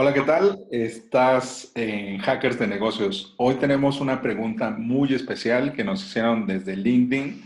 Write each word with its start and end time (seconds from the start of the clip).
Hola, 0.00 0.14
¿qué 0.14 0.20
tal? 0.20 0.64
Estás 0.70 1.72
en 1.74 2.18
Hackers 2.18 2.56
de 2.56 2.68
Negocios. 2.68 3.34
Hoy 3.36 3.56
tenemos 3.56 4.00
una 4.00 4.22
pregunta 4.22 4.70
muy 4.70 5.12
especial 5.12 5.72
que 5.72 5.82
nos 5.82 6.04
hicieron 6.04 6.46
desde 6.46 6.76
LinkedIn 6.76 7.42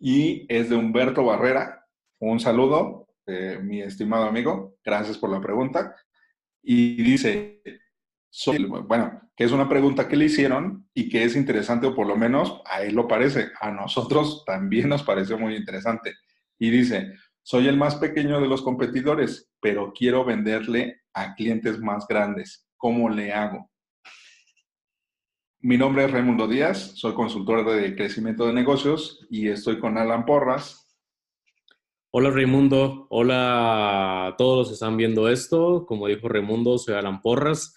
y 0.00 0.46
es 0.48 0.70
de 0.70 0.76
Humberto 0.76 1.22
Barrera. 1.22 1.86
Un 2.18 2.40
saludo, 2.40 3.08
eh, 3.26 3.58
mi 3.62 3.82
estimado 3.82 4.24
amigo. 4.24 4.78
Gracias 4.82 5.18
por 5.18 5.28
la 5.28 5.42
pregunta. 5.42 5.94
Y 6.62 6.96
dice, 7.02 7.60
bueno, 8.88 9.20
que 9.36 9.44
es 9.44 9.52
una 9.52 9.68
pregunta 9.68 10.08
que 10.08 10.16
le 10.16 10.24
hicieron 10.24 10.88
y 10.94 11.10
que 11.10 11.24
es 11.24 11.36
interesante, 11.36 11.88
o 11.88 11.94
por 11.94 12.06
lo 12.06 12.16
menos 12.16 12.62
a 12.64 12.80
él 12.80 12.94
lo 12.94 13.06
parece. 13.06 13.50
A 13.60 13.70
nosotros 13.70 14.44
también 14.46 14.88
nos 14.88 15.02
pareció 15.02 15.36
muy 15.36 15.56
interesante. 15.56 16.14
Y 16.58 16.70
dice, 16.70 17.12
soy 17.42 17.68
el 17.68 17.76
más 17.76 17.96
pequeño 17.96 18.40
de 18.40 18.48
los 18.48 18.62
competidores, 18.62 19.50
pero 19.60 19.92
quiero 19.92 20.24
venderle 20.24 21.01
a 21.14 21.34
clientes 21.34 21.78
más 21.78 22.06
grandes. 22.06 22.68
¿Cómo 22.76 23.08
le 23.08 23.32
hago? 23.32 23.70
Mi 25.60 25.76
nombre 25.76 26.04
es 26.04 26.10
Raimundo 26.10 26.48
Díaz, 26.48 26.92
soy 26.96 27.14
consultor 27.14 27.64
de 27.64 27.94
crecimiento 27.94 28.46
de 28.46 28.52
negocios 28.52 29.24
y 29.30 29.48
estoy 29.48 29.78
con 29.78 29.96
Alan 29.96 30.26
Porras. 30.26 30.88
Hola 32.10 32.30
Raimundo, 32.30 33.06
hola 33.10 34.26
a 34.26 34.36
todos 34.36 34.58
los 34.58 34.68
que 34.68 34.74
están 34.74 34.96
viendo 34.96 35.28
esto. 35.28 35.86
Como 35.86 36.08
dijo 36.08 36.28
Raimundo, 36.28 36.78
soy 36.78 36.94
Alan 36.94 37.20
Porras. 37.20 37.76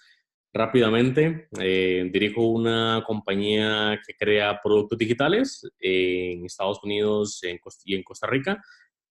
Rápidamente, 0.52 1.48
eh, 1.60 2.10
dirijo 2.12 2.42
una 2.42 3.04
compañía 3.06 4.00
que 4.04 4.14
crea 4.14 4.58
productos 4.60 4.98
digitales 4.98 5.62
en 5.78 6.44
Estados 6.44 6.82
Unidos 6.82 7.40
y 7.84 7.94
en 7.94 8.02
Costa 8.02 8.26
Rica 8.26 8.60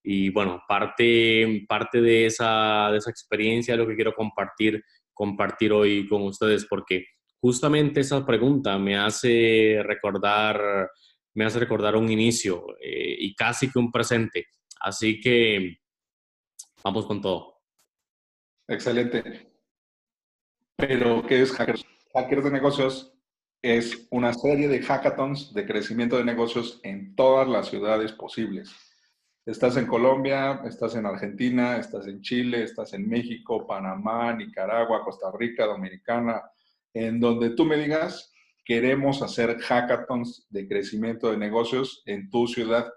y 0.07 0.29
bueno, 0.29 0.61
parte, 0.67 1.65
parte 1.67 1.99
de, 1.99 2.27
esa, 2.27 2.89
de 2.91 2.99
esa 2.99 3.09
experiencia 3.09 3.75
lo 3.75 3.87
que 3.87 3.95
quiero 3.95 4.13
compartir, 4.13 4.83
compartir 5.13 5.73
hoy 5.73 6.07
con 6.07 6.21
ustedes, 6.21 6.65
porque 6.65 7.05
justamente 7.41 8.01
esa 8.01 8.23
pregunta 8.23 8.77
me 8.77 8.97
hace 8.97 9.81
recordar, 9.83 10.91
me 11.33 11.45
hace 11.45 11.59
recordar 11.59 11.95
un 11.95 12.11
inicio 12.11 12.67
eh, 12.79 13.15
y 13.19 13.33
casi 13.33 13.71
que 13.71 13.79
un 13.79 13.91
presente. 13.91 14.45
Así 14.79 15.19
que 15.19 15.79
vamos 16.83 17.07
con 17.07 17.19
todo. 17.19 17.61
Excelente. 18.67 19.51
Pero, 20.75 21.25
¿qué 21.25 21.41
es 21.41 21.51
Hackers? 21.51 21.83
Hackers 22.13 22.43
de 22.43 22.51
negocios 22.51 23.11
es 23.63 24.07
una 24.11 24.33
serie 24.33 24.67
de 24.67 24.83
hackathons 24.83 25.51
de 25.53 25.65
crecimiento 25.65 26.17
de 26.17 26.25
negocios 26.25 26.79
en 26.83 27.15
todas 27.15 27.47
las 27.47 27.69
ciudades 27.69 28.11
posibles. 28.11 28.84
Estás 29.45 29.77
en 29.77 29.85
Colombia, 29.85 30.61
estás 30.65 30.95
en 30.95 31.05
Argentina, 31.05 31.77
estás 31.77 32.07
en 32.07 32.19
Chile, 32.19 32.63
estás 32.63 32.93
en 32.93 33.07
México, 33.07 33.67
Panamá, 33.67 34.33
Nicaragua, 34.33 35.03
Costa 35.03 35.31
Rica, 35.37 35.67
Dominicana, 35.67 36.41
en 36.91 37.19
donde 37.19 37.51
tú 37.51 37.63
me 37.63 37.77
digas, 37.77 38.33
queremos 38.65 39.21
hacer 39.21 39.59
hackathons 39.59 40.47
de 40.49 40.67
crecimiento 40.67 41.29
de 41.29 41.37
negocios 41.37 42.01
en 42.07 42.31
tu 42.31 42.47
ciudad. 42.47 42.91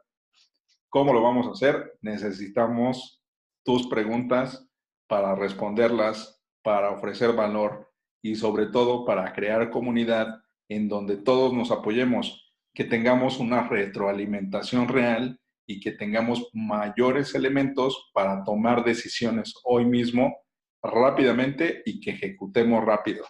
¿Cómo 0.88 1.12
lo 1.12 1.20
vamos 1.20 1.46
a 1.48 1.50
hacer? 1.50 1.98
Necesitamos 2.00 3.22
tus 3.62 3.86
preguntas 3.86 4.66
para 5.06 5.34
responderlas, 5.34 6.42
para 6.62 6.92
ofrecer 6.92 7.34
valor 7.34 7.92
y 8.22 8.36
sobre 8.36 8.68
todo 8.68 9.04
para 9.04 9.34
crear 9.34 9.68
comunidad 9.68 10.40
en 10.70 10.88
donde 10.88 11.18
todos 11.18 11.52
nos 11.52 11.70
apoyemos, 11.70 12.54
que 12.72 12.84
tengamos 12.84 13.38
una 13.38 13.68
retroalimentación 13.68 14.88
real 14.88 15.38
y 15.68 15.80
que 15.80 15.92
tengamos 15.92 16.48
mayores 16.54 17.34
elementos 17.34 18.10
para 18.14 18.42
tomar 18.42 18.82
decisiones 18.82 19.54
hoy 19.64 19.84
mismo 19.84 20.34
rápidamente 20.82 21.82
y 21.84 22.00
que 22.00 22.12
ejecutemos 22.12 22.82
rápido. 22.84 23.26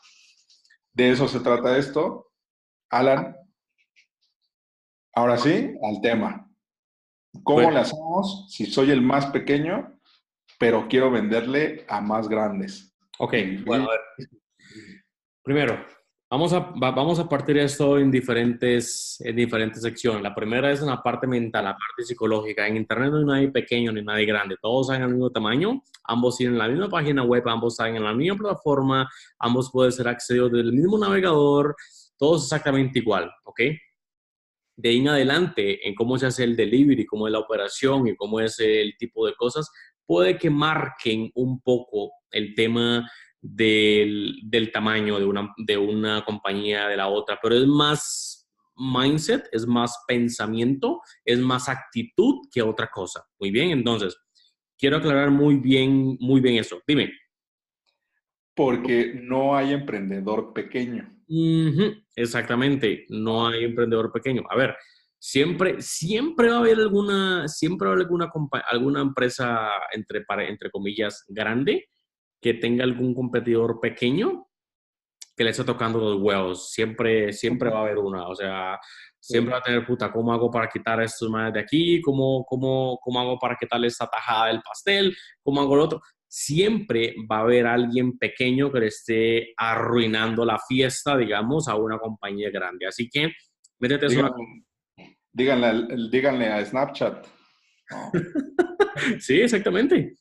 De 0.92 1.10
eso 1.10 1.26
se 1.26 1.40
trata 1.40 1.76
esto. 1.76 2.30
Alan, 2.90 3.36
ahora 5.12 5.36
sí, 5.36 5.74
al 5.82 6.00
tema. 6.00 6.48
¿Cómo 7.42 7.70
le 7.70 7.80
hacemos 7.80 8.46
si 8.48 8.66
soy 8.66 8.92
el 8.92 9.02
más 9.02 9.26
pequeño, 9.26 9.98
pero 10.60 10.86
quiero 10.88 11.10
venderle 11.10 11.84
a 11.88 12.00
más 12.00 12.28
grandes? 12.28 12.96
Ok, 13.18 13.34
bueno, 13.66 13.84
a 13.84 13.88
ver. 13.88 14.28
Primero, 15.42 15.84
Vamos 16.30 16.52
a, 16.52 16.58
vamos 16.76 17.18
a 17.18 17.26
partir 17.26 17.56
esto 17.56 17.98
en 17.98 18.10
diferentes, 18.10 19.18
en 19.20 19.34
diferentes 19.34 19.80
secciones. 19.80 20.22
La 20.22 20.34
primera 20.34 20.70
es 20.70 20.80
en 20.80 20.88
la 20.88 21.02
parte 21.02 21.26
mental, 21.26 21.64
la 21.64 21.72
parte 21.72 22.04
psicológica. 22.04 22.66
En 22.66 22.76
Internet 22.76 23.10
no 23.12 23.18
hay 23.18 23.24
nadie 23.24 23.48
pequeño 23.50 23.92
ni 23.92 24.02
nadie 24.02 24.26
grande. 24.26 24.56
Todos 24.60 24.90
están 24.90 25.02
al 25.02 25.12
mismo 25.12 25.30
tamaño, 25.30 25.82
ambos 26.04 26.36
tienen 26.36 26.58
la 26.58 26.68
misma 26.68 26.90
página 26.90 27.22
web, 27.22 27.48
ambos 27.48 27.72
están 27.72 27.96
en 27.96 28.04
la 28.04 28.12
misma 28.12 28.36
plataforma, 28.36 29.08
ambos 29.38 29.70
pueden 29.72 29.90
ser 29.90 30.06
accedidos 30.06 30.52
del 30.52 30.70
mismo 30.70 30.98
navegador, 30.98 31.74
todos 32.18 32.44
exactamente 32.44 32.98
igual, 32.98 33.30
¿ok? 33.44 33.60
de 34.78 34.90
ahí 34.90 34.98
en 34.98 35.08
adelante, 35.08 35.88
en 35.88 35.94
cómo 35.96 36.16
se 36.18 36.26
hace 36.26 36.44
el 36.44 36.54
delivery, 36.54 37.04
cómo 37.04 37.26
es 37.26 37.32
la 37.32 37.40
operación 37.40 38.06
y 38.06 38.14
cómo 38.14 38.38
es 38.38 38.60
el 38.60 38.96
tipo 38.96 39.26
de 39.26 39.34
cosas, 39.34 39.68
puede 40.06 40.38
que 40.38 40.50
marquen 40.50 41.32
un 41.34 41.60
poco 41.60 42.12
el 42.30 42.54
tema 42.54 43.10
del, 43.40 44.40
del 44.44 44.72
tamaño 44.72 45.18
de 45.18 45.24
una, 45.24 45.54
de 45.56 45.76
una 45.76 46.24
compañía 46.24 46.88
de 46.88 46.96
la 46.96 47.08
otra, 47.08 47.38
pero 47.42 47.54
es 47.54 47.66
más 47.66 48.48
mindset, 48.76 49.48
es 49.52 49.66
más 49.66 50.04
pensamiento, 50.06 51.00
es 51.24 51.38
más 51.40 51.68
actitud 51.68 52.48
que 52.52 52.62
otra 52.62 52.88
cosa. 52.88 53.24
Muy 53.38 53.50
bien, 53.50 53.70
entonces, 53.70 54.16
quiero 54.78 54.98
aclarar 54.98 55.30
muy 55.30 55.56
bien, 55.56 56.16
muy 56.20 56.40
bien 56.40 56.56
eso. 56.56 56.80
Dime. 56.86 57.12
Porque 58.54 59.20
no 59.22 59.56
hay 59.56 59.72
emprendedor 59.72 60.52
pequeño. 60.52 61.14
Exactamente, 62.16 63.04
no 63.08 63.46
hay 63.46 63.64
emprendedor 63.64 64.10
pequeño. 64.12 64.42
A 64.48 64.56
ver, 64.56 64.76
siempre, 65.18 65.80
siempre 65.80 66.48
va 66.48 66.56
a 66.56 66.60
haber 66.60 66.78
alguna, 66.78 67.46
siempre 67.46 67.86
va 67.86 67.92
a 67.92 67.94
haber 67.94 68.06
alguna, 68.06 68.30
alguna 68.70 69.00
empresa, 69.00 69.70
entre, 69.92 70.24
entre 70.48 70.70
comillas, 70.70 71.24
grande 71.28 71.88
que 72.40 72.54
tenga 72.54 72.84
algún 72.84 73.14
competidor 73.14 73.80
pequeño 73.80 74.46
que 75.36 75.44
le 75.44 75.50
esté 75.50 75.64
tocando 75.64 75.98
los 75.98 76.20
huevos. 76.20 76.70
Siempre, 76.70 77.32
siempre 77.32 77.70
va 77.70 77.78
a 77.78 77.82
haber 77.82 77.98
una. 77.98 78.26
O 78.26 78.34
sea, 78.34 78.78
siempre 79.20 79.52
va 79.52 79.58
a 79.58 79.62
tener, 79.62 79.86
puta, 79.86 80.10
¿cómo 80.10 80.32
hago 80.32 80.50
para 80.50 80.68
quitar 80.68 81.00
estos 81.02 81.30
manes 81.30 81.54
de 81.54 81.60
aquí? 81.60 82.00
¿Cómo, 82.00 82.44
cómo, 82.44 82.98
¿Cómo 83.00 83.20
hago 83.20 83.38
para 83.38 83.56
quitarle 83.56 83.86
esta 83.86 84.08
tajada 84.08 84.48
del 84.48 84.60
pastel? 84.62 85.16
¿Cómo 85.42 85.60
hago 85.60 85.76
lo 85.76 85.84
otro? 85.84 86.00
siempre 86.28 87.14
va 87.30 87.38
a 87.38 87.40
haber 87.40 87.66
alguien 87.66 88.18
pequeño 88.18 88.70
que 88.70 88.80
le 88.80 88.86
esté 88.88 89.54
arruinando 89.56 90.44
la 90.44 90.58
fiesta, 90.58 91.16
digamos, 91.16 91.68
a 91.68 91.76
una 91.76 91.98
compañía 91.98 92.50
grande. 92.50 92.86
Así 92.86 93.08
que, 93.08 93.32
métete 93.78 94.06
eso. 94.06 94.34
Díganle, 95.32 96.08
díganle, 96.10 96.48
a 96.48 96.64
Snapchat. 96.64 97.26
sí, 99.20 99.40
exactamente. 99.40 100.16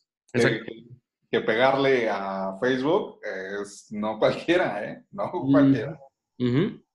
Que, 1.29 1.41
pegarle 1.41 2.09
a 2.09 2.57
Facebook 2.59 3.19
es 3.24 3.88
no 3.91 4.18
cualquiera, 4.19 4.83
¿eh? 4.83 5.03
No 5.12 5.31
cualquiera. 5.31 6.00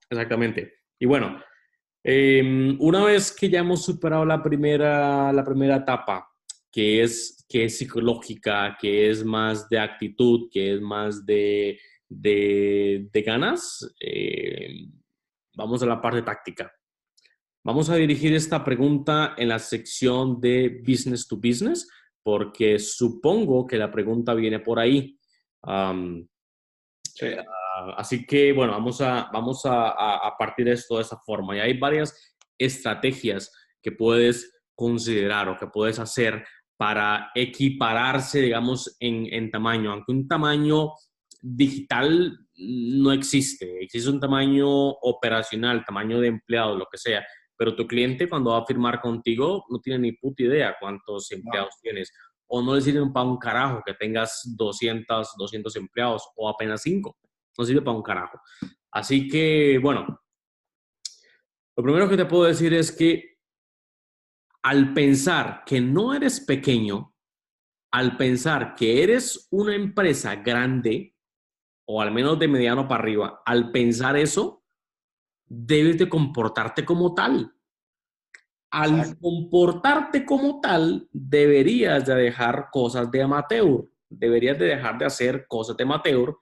Exactamente. 0.09 0.75
Y 0.99 1.07
bueno, 1.07 1.43
em, 2.05 2.77
una 2.81 3.05
vez 3.05 3.33
que 3.33 3.49
ya 3.49 3.61
hemos 3.61 3.85
superado 3.85 4.25
la 4.25 4.43
primera, 4.43 5.33
la 5.33 5.45
primera 5.45 5.77
etapa, 5.77 6.29
que 6.71 7.03
es, 7.03 7.45
que 7.49 7.65
es 7.65 7.79
psicológica, 7.79 8.77
que 8.81 9.11
es 9.11 9.25
más 9.25 9.69
de 9.69 9.79
actitud, 9.79 10.49
que 10.51 10.75
es 10.75 10.81
más 10.81 11.27
de, 11.27 11.79
de, 12.09 13.23
ganas, 13.27 13.95
eh, 14.01 14.87
vamos 15.55 15.83
a 15.83 15.87
la 15.87 16.01
parte 16.01 16.23
táctica. 16.23 16.73
Vamos 17.65 17.91
a 17.91 17.97
dirigir 17.97 18.35
esta 18.35 18.65
pregunta 18.65 19.35
en 19.37 19.49
la 19.49 19.59
sección 19.59 20.41
de 20.41 20.83
business 20.87 21.29
to 21.29 21.37
business, 21.37 21.89
porque 22.23 22.79
supongo 22.79 23.67
que 23.67 23.77
la 23.77 23.91
pregunta 23.91 24.35
viene 24.35 24.61
por 24.61 24.79
ahí. 24.79 25.19
Eh, 27.21 27.37
así 27.97 28.27
que, 28.27 28.53
bueno, 28.53 28.73
vamos 28.73 29.01
a, 29.01 29.29
vamos 29.33 29.65
a, 29.67 30.27
a 30.27 30.37
partir 30.39 30.67
de 30.67 30.73
esto 30.73 30.97
de 30.97 31.03
esa 31.03 31.19
forma. 31.19 31.57
Y 31.57 31.61
hay 31.61 31.79
varias 31.79 32.35
estrategias 32.59 33.53
que 33.83 33.93
puedes 33.93 34.53
considerar 34.75 35.49
o 35.49 35.57
que 35.57 35.67
puedes 35.67 35.99
hacer 35.99 36.45
para 36.83 37.31
equipararse, 37.35 38.41
digamos, 38.41 38.97
en, 38.99 39.51
tamaño, 39.53 39.93
aunque 39.93 40.11
un 40.11 40.27
tamaño 40.27 40.91
digital 41.41 42.37
no 42.57 43.13
existe, 43.13 43.85
existe 43.85 44.11
un 44.11 44.19
tamaño 44.19 44.89
operacional, 44.89 45.85
tamaño 45.85 46.21
de 46.21 46.27
empleados, 46.27 46.77
lo 46.77 46.87
que 46.91 46.99
sea, 46.99 47.25
pero 47.57 47.77
tu 47.77 47.87
cliente 47.87 48.29
cuando 48.29 48.53
va 48.53 48.59
a 48.59 48.67
firmar 48.67 49.01
contigo 49.01 49.65
no 49.69 49.79
tiene 49.81 49.99
ni 49.99 50.13
puta 50.13 50.43
idea 50.43 50.77
cuántos 50.81 51.31
empleados 51.33 51.75
tienes, 51.81 52.13
o 52.47 52.63
no 52.63 52.75
le 52.75 52.81
sirve 52.81 53.11
para 53.13 53.27
un 53.27 53.39
carajo 53.39 53.83
que 53.85 53.95
tengas 53.95 54.43
200, 54.57 55.35
200 55.39 55.77
empleados 55.77 56.29
o 56.37 56.49
apenas 56.49 56.83
5, 56.83 57.17
no 57.59 57.65
sirve 57.65 57.83
para 57.83 57.97
un 57.97 58.03
carajo. 58.03 58.41
Así 58.91 59.27
que, 59.29 59.79
bueno, 59.83 60.21
lo 61.77 61.83
primero 61.83 62.09
que 62.09 62.17
te 62.17 62.27
puedo 62.27 62.45
decir 62.45 62.75
es 62.75 62.93
que 62.93 63.39
al 64.63 64.93
pensar 64.93 65.63
que 65.65 65.81
no 65.81 66.15
eres 66.15 66.41
pequeño, 66.41 67.15
al 67.93 68.17
pensar 68.17 68.75
que 68.75 69.03
eres 69.03 69.49
una 69.51 69.75
empresa 69.75 70.37
grande, 70.37 71.17
o 71.89 72.01
al 72.01 72.13
menos 72.13 72.39
de 72.39 72.49
mediano 72.49 72.87
para 72.87 73.03
arriba, 73.03 73.43
al 73.45 73.71
pensar 73.73 74.17
eso, 74.17 74.62
debes 75.55 75.99
de 75.99 76.09
comportarte 76.09 76.85
como 76.85 77.15
tal. 77.15 77.53
Al 78.71 79.19
comportarte 79.19 80.25
como 80.25 80.61
tal, 80.61 81.09
deberías 81.13 82.07
de 82.07 82.15
dejar 82.15 82.69
cosas 82.73 83.11
de 83.11 83.23
amateur, 83.23 83.85
deberías 84.09 84.59
de 84.59 84.67
dejar 84.67 84.99
de 84.99 85.05
hacer 85.05 85.47
cosas 85.47 85.77
de 85.77 85.85
amateur 85.85 86.37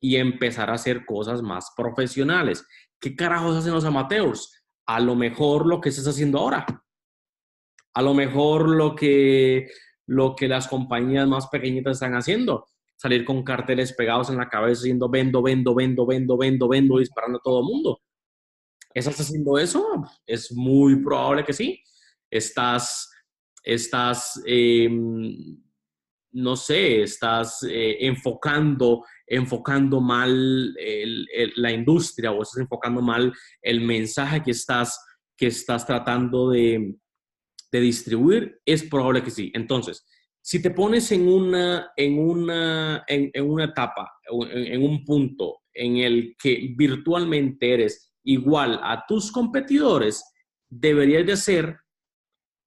y 0.00 0.16
empezar 0.16 0.70
a 0.70 0.74
hacer 0.74 1.04
cosas 1.04 1.42
más 1.42 1.72
profesionales. 1.76 2.66
¿Qué 2.98 3.14
carajos 3.14 3.56
hacen 3.56 3.74
los 3.74 3.84
amateurs? 3.84 4.64
A 4.86 4.98
lo 5.00 5.14
mejor 5.14 5.66
lo 5.66 5.80
que 5.80 5.90
estás 5.90 6.08
haciendo 6.08 6.38
ahora 6.38 6.64
a 7.94 8.02
lo 8.02 8.12
mejor 8.12 8.68
lo 8.68 8.94
que, 8.94 9.68
lo 10.06 10.34
que 10.34 10.48
las 10.48 10.66
compañías 10.68 11.26
más 11.28 11.46
pequeñitas 11.46 11.96
están 11.96 12.14
haciendo, 12.14 12.66
salir 12.96 13.24
con 13.24 13.42
carteles 13.44 13.92
pegados 13.92 14.30
en 14.30 14.36
la 14.36 14.48
cabeza 14.48 14.82
diciendo 14.82 15.08
vendo, 15.08 15.42
vendo, 15.42 15.74
vendo, 15.74 16.04
vendo, 16.04 16.36
vendo, 16.36 16.68
vendo, 16.68 16.98
disparando 16.98 17.38
a 17.38 17.42
todo 17.42 17.60
el 17.60 17.66
mundo. 17.66 18.00
¿Estás 18.94 19.20
haciendo 19.20 19.58
eso? 19.58 19.84
Es 20.24 20.52
muy 20.52 21.02
probable 21.02 21.44
que 21.44 21.52
sí. 21.52 21.82
Estás, 22.30 23.10
estás, 23.64 24.40
em, 24.46 25.60
no 26.32 26.54
sé, 26.54 27.02
estás 27.02 27.64
eh, 27.68 27.96
enfocando, 28.06 29.04
enfocando 29.26 30.00
mal 30.00 30.74
la 31.56 31.72
industria 31.72 32.30
o 32.30 32.42
estás 32.42 32.60
enfocando 32.60 33.02
mal 33.02 33.32
el 33.60 33.80
mensaje 33.80 34.42
que 34.44 34.52
estás, 34.52 35.04
que 35.36 35.48
estás 35.48 35.84
tratando 35.84 36.50
de, 36.50 36.94
de 37.72 37.80
distribuir? 37.80 38.60
Es 38.64 38.84
probable 38.84 39.24
que 39.24 39.32
sí. 39.32 39.50
Entonces, 39.54 40.06
si 40.40 40.62
te 40.62 40.70
pones 40.70 41.10
en 41.10 41.26
una, 41.26 41.90
en 41.96 42.20
una, 42.20 43.04
en, 43.08 43.30
una 43.42 43.64
etapa, 43.64 44.12
en, 44.30 44.74
en, 44.74 44.82
un 44.84 45.04
punto 45.04 45.62
en 45.72 45.96
el 45.96 46.36
que 46.40 46.74
virtualmente 46.76 47.74
eres 47.74 48.13
igual 48.24 48.80
a 48.82 49.04
tus 49.06 49.30
competidores, 49.30 50.24
deberías 50.68 51.26
de 51.26 51.32
hacer 51.32 51.78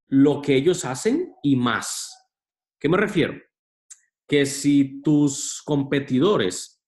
lo 0.08 0.42
que 0.42 0.56
ellos 0.56 0.86
hacen 0.86 1.34
y 1.44 1.56
más. 1.56 2.14
¿Qué 2.80 2.88
me 2.88 2.98
refiero? 2.98 3.34
Que 4.28 4.46
si 4.46 5.02
tus 5.02 5.62
competidores 5.66 6.82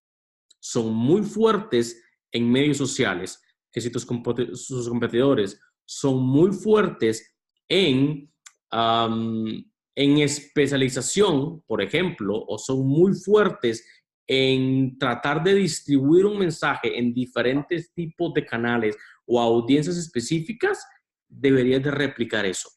son 0.59 0.93
muy 0.93 1.23
fuertes 1.23 2.01
en 2.31 2.49
medios 2.49 2.77
sociales, 2.77 3.41
que 3.71 3.81
si 3.81 3.91
tus 3.91 4.05
competidores 4.05 5.59
son 5.85 6.23
muy 6.23 6.51
fuertes 6.51 7.35
en, 7.67 8.31
en 8.71 10.17
especialización, 10.19 11.61
por 11.63 11.81
ejemplo, 11.81 12.43
o 12.47 12.57
son 12.57 12.87
muy 12.87 13.13
fuertes 13.13 13.85
en 14.31 14.95
tratar 14.99 15.41
de 15.43 15.55
distribuir 15.55 16.25
un 16.25 16.37
mensaje 16.37 16.99
en 16.99 17.11
diferentes 17.13 17.91
tipos 17.93 18.31
de 18.35 18.45
canales 18.45 18.95
o 19.25 19.41
audiencias 19.41 19.97
específicas, 19.97 20.85
deberías 21.27 21.81
de 21.81 21.89
replicar 21.89 22.45
eso. 22.45 22.69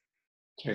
Sí. 0.56 0.70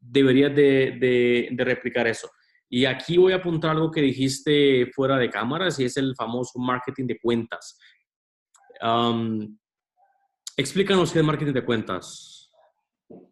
Deberías 0.00 0.54
de, 0.54 1.48
de, 1.52 1.64
replicar 1.64 2.08
eso. 2.08 2.28
Y 2.68 2.84
aquí 2.86 3.16
voy 3.16 3.32
a 3.32 3.36
apuntar 3.36 3.70
algo 3.70 3.92
que 3.92 4.02
dijiste 4.02 4.90
fuera 4.92 5.16
de 5.16 5.30
cámaras 5.30 5.78
y 5.78 5.84
es 5.84 5.96
el 5.96 6.14
famoso 6.16 6.58
marketing 6.58 7.06
de 7.06 7.20
cuentas. 7.20 7.78
explícanos 10.56 11.12
qué 11.12 11.20
es 11.20 11.24
marketing 11.24 11.52
de 11.52 11.64
cuentas 11.64 12.36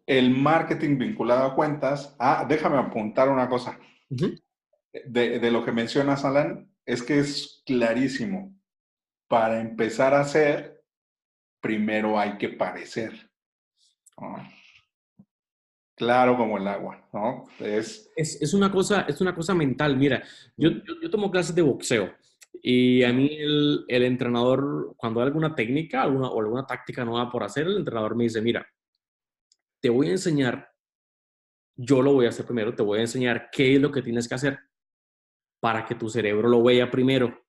el 0.05 0.29
marketing 0.31 0.97
vinculado 0.97 1.45
a 1.45 1.55
cuentas. 1.55 2.15
Ah, 2.19 2.45
déjame 2.47 2.77
apuntar 2.77 3.29
una 3.29 3.49
cosa. 3.49 3.77
de, 4.09 5.51
lo 5.51 5.65
que 5.65 5.71
mencionas, 5.71 6.23
Alan, 6.23 6.69
es 6.85 7.03
que 7.03 7.19
es 7.19 7.63
clarísimo. 7.65 8.55
Para 9.27 9.59
empezar 9.59 10.13
a 10.13 10.21
hacer, 10.21 10.83
primero 11.59 12.19
hay 12.19 12.37
que 12.37 12.49
parecer. 12.49 13.29
Claro 15.95 16.37
como 16.37 16.57
el 16.57 16.67
agua, 16.67 17.07
¿no? 17.11 17.47
Es, 17.59 18.11
es, 18.15 18.53
una, 18.53 18.71
cosa, 18.71 19.01
es 19.07 19.19
una 19.21 19.33
cosa 19.33 19.55
mental. 19.55 19.97
Mira, 19.97 20.23
yo, 20.55 20.69
yo, 21.01 21.09
tomo 21.09 21.31
clases 21.31 21.55
de 21.55 21.61
boxeo 21.61 22.13
y 22.61 23.03
a 23.03 23.11
mí 23.11 23.29
el, 23.31 23.85
el, 23.87 24.03
entrenador, 24.03 24.93
cuando 24.97 25.21
hay 25.21 25.27
alguna 25.27 25.55
técnica 25.55 26.03
alguna, 26.03 26.29
o 26.29 26.39
alguna 26.39 26.65
táctica 26.65 27.03
nueva 27.03 27.31
por 27.31 27.43
hacer, 27.43 27.65
el 27.65 27.77
entrenador 27.77 28.15
me 28.15 28.25
dice, 28.25 28.41
mira, 28.41 28.67
te 29.81 29.89
voy 29.89 30.07
a 30.07 30.11
enseñar, 30.11 30.69
yo 31.75 32.01
lo 32.01 32.13
voy 32.13 32.25
a 32.25 32.29
hacer 32.29 32.45
primero, 32.45 32.75
te 32.75 32.83
voy 32.83 32.99
a 32.99 33.03
enseñar 33.03 33.49
qué 33.51 33.75
es 33.75 33.81
lo 33.81 33.91
que 33.91 34.01
tienes 34.01 34.27
que 34.27 34.35
hacer 34.35 34.59
para 35.65 35.83
que 35.83 35.95
tu 35.95 36.07
cerebro 36.07 36.47
lo 36.47 36.61
vea 36.61 36.91
primero. 36.91 37.43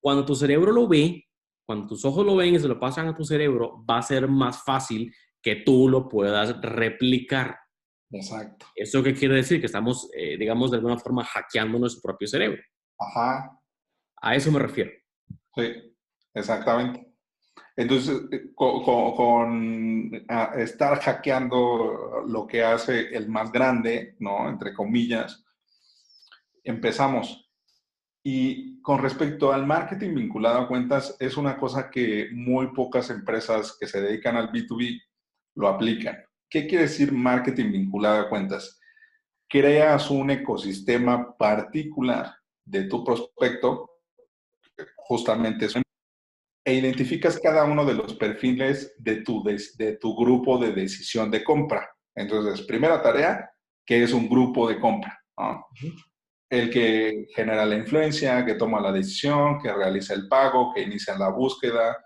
Cuando 0.00 0.26
tu 0.26 0.34
cerebro 0.34 0.72
lo 0.72 0.88
ve, 0.88 1.28
cuando 1.64 1.86
tus 1.86 2.04
ojos 2.04 2.26
lo 2.26 2.34
ven 2.34 2.56
y 2.56 2.58
se 2.58 2.66
lo 2.66 2.80
pasan 2.80 3.06
a 3.06 3.14
tu 3.14 3.22
cerebro, 3.22 3.84
va 3.88 3.98
a 3.98 4.02
ser 4.02 4.26
más 4.26 4.64
fácil 4.64 5.14
que 5.40 5.62
tú 5.64 5.88
lo 5.88 6.08
puedas 6.08 6.60
replicar. 6.60 7.56
Exacto. 8.10 8.66
¿Eso 8.74 9.00
qué 9.04 9.14
quiere 9.14 9.36
decir? 9.36 9.60
Que 9.60 9.66
estamos, 9.66 10.10
eh, 10.12 10.36
digamos, 10.36 10.72
de 10.72 10.78
alguna 10.78 10.98
forma 10.98 11.22
hackeando 11.22 11.78
nuestro 11.78 12.02
propio 12.02 12.26
cerebro. 12.26 12.60
Ajá. 12.98 13.56
A 14.20 14.34
eso 14.34 14.50
me 14.50 14.58
refiero. 14.58 14.90
Sí, 15.54 15.94
exactamente. 16.34 17.14
Entonces, 17.76 18.22
eh, 18.32 18.50
con, 18.56 20.10
estar 20.56 20.98
hackeando 20.98 22.24
lo 22.26 22.44
que 22.44 22.64
hace 22.64 23.14
el 23.14 23.28
más 23.28 23.52
grande, 23.52 24.16
¿no? 24.18 24.48
Entre 24.48 24.74
comillas, 24.74 25.44
empezamos. 26.64 27.50
Y 28.22 28.80
con 28.82 29.00
respecto 29.00 29.52
al 29.52 29.66
marketing 29.66 30.14
vinculado 30.14 30.58
a 30.58 30.68
cuentas, 30.68 31.16
es 31.18 31.36
una 31.36 31.56
cosa 31.56 31.90
que 31.90 32.28
muy 32.32 32.68
pocas 32.74 33.10
empresas 33.10 33.76
que 33.78 33.86
se 33.86 34.00
dedican 34.00 34.36
al 34.36 34.50
B2B 34.50 35.00
lo 35.54 35.68
aplican. 35.68 36.18
¿Qué 36.50 36.66
quiere 36.66 36.84
decir 36.84 37.12
marketing 37.12 37.72
vinculado 37.72 38.20
a 38.20 38.28
cuentas? 38.28 38.80
Creas 39.48 40.10
un 40.10 40.30
ecosistema 40.30 41.36
particular 41.36 42.34
de 42.64 42.84
tu 42.84 43.04
prospecto, 43.04 43.90
justamente 44.96 45.66
eso, 45.66 45.80
e 46.64 46.74
identificas 46.74 47.40
cada 47.40 47.64
uno 47.64 47.84
de 47.84 47.94
los 47.94 48.14
perfiles 48.14 48.94
de 48.98 49.22
tu, 49.22 49.42
de, 49.42 49.96
tu 49.96 50.14
grupo 50.14 50.58
de 50.58 50.72
decisión 50.72 51.30
de 51.30 51.42
compra. 51.42 51.88
Entonces, 52.14 52.66
primera 52.66 53.02
tarea, 53.02 53.50
que 53.86 54.02
es 54.02 54.12
un 54.12 54.28
grupo 54.28 54.68
de 54.68 54.78
compra. 54.78 55.18
El 56.50 56.70
que 56.70 57.26
genera 57.34 57.66
la 57.66 57.76
influencia, 57.76 58.44
que 58.44 58.54
toma 58.54 58.80
la 58.80 58.92
decisión, 58.92 59.60
que 59.60 59.72
realiza 59.72 60.14
el 60.14 60.28
pago, 60.28 60.72
que 60.74 60.82
inicia 60.82 61.16
la 61.18 61.28
búsqueda, 61.28 61.96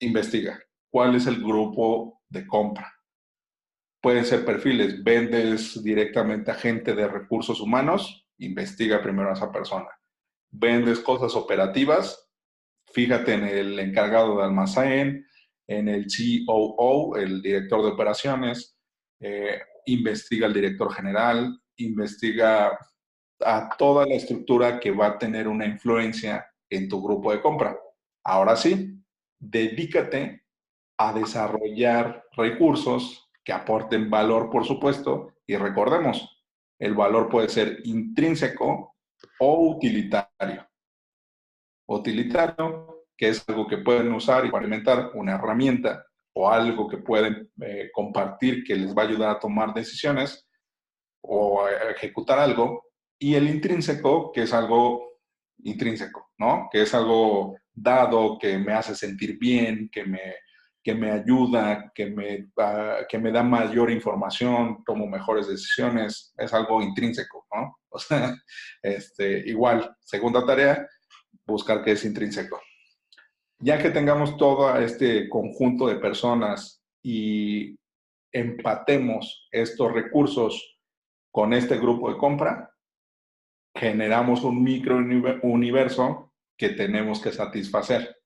investiga 0.00 0.60
cuál 0.90 1.16
es 1.16 1.26
el 1.26 1.42
grupo 1.42 2.22
de 2.28 2.46
compra. 2.46 2.92
Pueden 4.00 4.24
ser 4.24 4.44
perfiles, 4.44 5.02
vendes 5.02 5.82
directamente 5.82 6.50
a 6.50 6.54
gente 6.54 6.94
de 6.94 7.08
recursos 7.08 7.60
humanos, 7.60 8.26
investiga 8.38 9.02
primero 9.02 9.30
a 9.30 9.34
esa 9.34 9.50
persona. 9.50 9.88
Vendes 10.50 11.00
cosas 11.00 11.34
operativas, 11.34 12.30
fíjate 12.92 13.34
en 13.34 13.44
el 13.44 13.78
encargado 13.78 14.38
de 14.38 14.44
almacén, 14.44 15.26
en 15.66 15.88
el 15.88 16.06
COO, 16.46 17.16
el 17.16 17.40
director 17.40 17.82
de 17.82 17.88
operaciones, 17.88 18.76
eh, 19.20 19.60
investiga 19.86 20.46
al 20.46 20.52
director 20.52 20.92
general, 20.92 21.58
investiga 21.76 22.76
a 23.44 23.68
toda 23.76 24.06
la 24.06 24.14
estructura 24.14 24.78
que 24.80 24.90
va 24.90 25.06
a 25.06 25.18
tener 25.18 25.48
una 25.48 25.66
influencia 25.66 26.46
en 26.70 26.88
tu 26.88 27.02
grupo 27.02 27.32
de 27.32 27.40
compra. 27.40 27.76
Ahora 28.24 28.56
sí, 28.56 28.98
dedícate 29.38 30.44
a 30.98 31.12
desarrollar 31.12 32.24
recursos 32.36 33.28
que 33.44 33.52
aporten 33.52 34.08
valor, 34.08 34.50
por 34.50 34.64
supuesto, 34.64 35.34
y 35.46 35.56
recordemos, 35.56 36.44
el 36.78 36.94
valor 36.94 37.28
puede 37.28 37.48
ser 37.48 37.78
intrínseco 37.84 38.96
o 39.38 39.68
utilitario. 39.70 40.68
Utilitario, 41.86 43.06
que 43.16 43.28
es 43.28 43.48
algo 43.48 43.66
que 43.66 43.78
pueden 43.78 44.12
usar 44.12 44.44
y 44.44 44.46
implementar 44.46 45.10
una 45.14 45.34
herramienta 45.34 46.04
o 46.34 46.50
algo 46.50 46.88
que 46.88 46.98
pueden 46.98 47.50
eh, 47.60 47.90
compartir 47.92 48.64
que 48.64 48.74
les 48.74 48.96
va 48.96 49.02
a 49.02 49.06
ayudar 49.06 49.30
a 49.30 49.38
tomar 49.38 49.74
decisiones 49.74 50.48
o 51.22 51.68
ejecutar 51.68 52.38
algo. 52.38 52.84
Y 53.22 53.36
el 53.36 53.48
intrínseco, 53.48 54.32
que 54.32 54.42
es 54.42 54.52
algo 54.52 55.20
intrínseco, 55.62 56.32
¿no? 56.38 56.68
Que 56.72 56.82
es 56.82 56.92
algo 56.92 57.56
dado, 57.72 58.36
que 58.36 58.58
me 58.58 58.72
hace 58.72 58.96
sentir 58.96 59.38
bien, 59.38 59.88
que 59.92 60.04
me, 60.04 60.34
que 60.82 60.92
me 60.92 61.12
ayuda, 61.12 61.92
que 61.94 62.06
me, 62.06 62.48
que 63.08 63.18
me 63.18 63.30
da 63.30 63.44
mayor 63.44 63.92
información, 63.92 64.82
tomo 64.84 65.06
mejores 65.06 65.46
decisiones, 65.46 66.34
es 66.36 66.52
algo 66.52 66.82
intrínseco, 66.82 67.46
¿no? 67.54 67.78
O 67.94 67.98
sea, 68.00 68.34
este, 68.82 69.48
igual, 69.48 69.94
segunda 70.00 70.44
tarea, 70.44 70.84
buscar 71.46 71.84
qué 71.84 71.92
es 71.92 72.04
intrínseco. 72.04 72.60
Ya 73.60 73.78
que 73.80 73.90
tengamos 73.90 74.36
todo 74.36 74.76
este 74.78 75.28
conjunto 75.28 75.86
de 75.86 75.96
personas 75.96 76.82
y 77.04 77.78
empatemos 78.32 79.46
estos 79.52 79.92
recursos 79.92 80.80
con 81.30 81.52
este 81.52 81.78
grupo 81.78 82.10
de 82.10 82.18
compra, 82.18 82.71
generamos 83.74 84.44
un 84.44 84.62
micro 84.62 84.96
universo 85.42 86.32
que 86.56 86.70
tenemos 86.70 87.20
que 87.20 87.32
satisfacer 87.32 88.16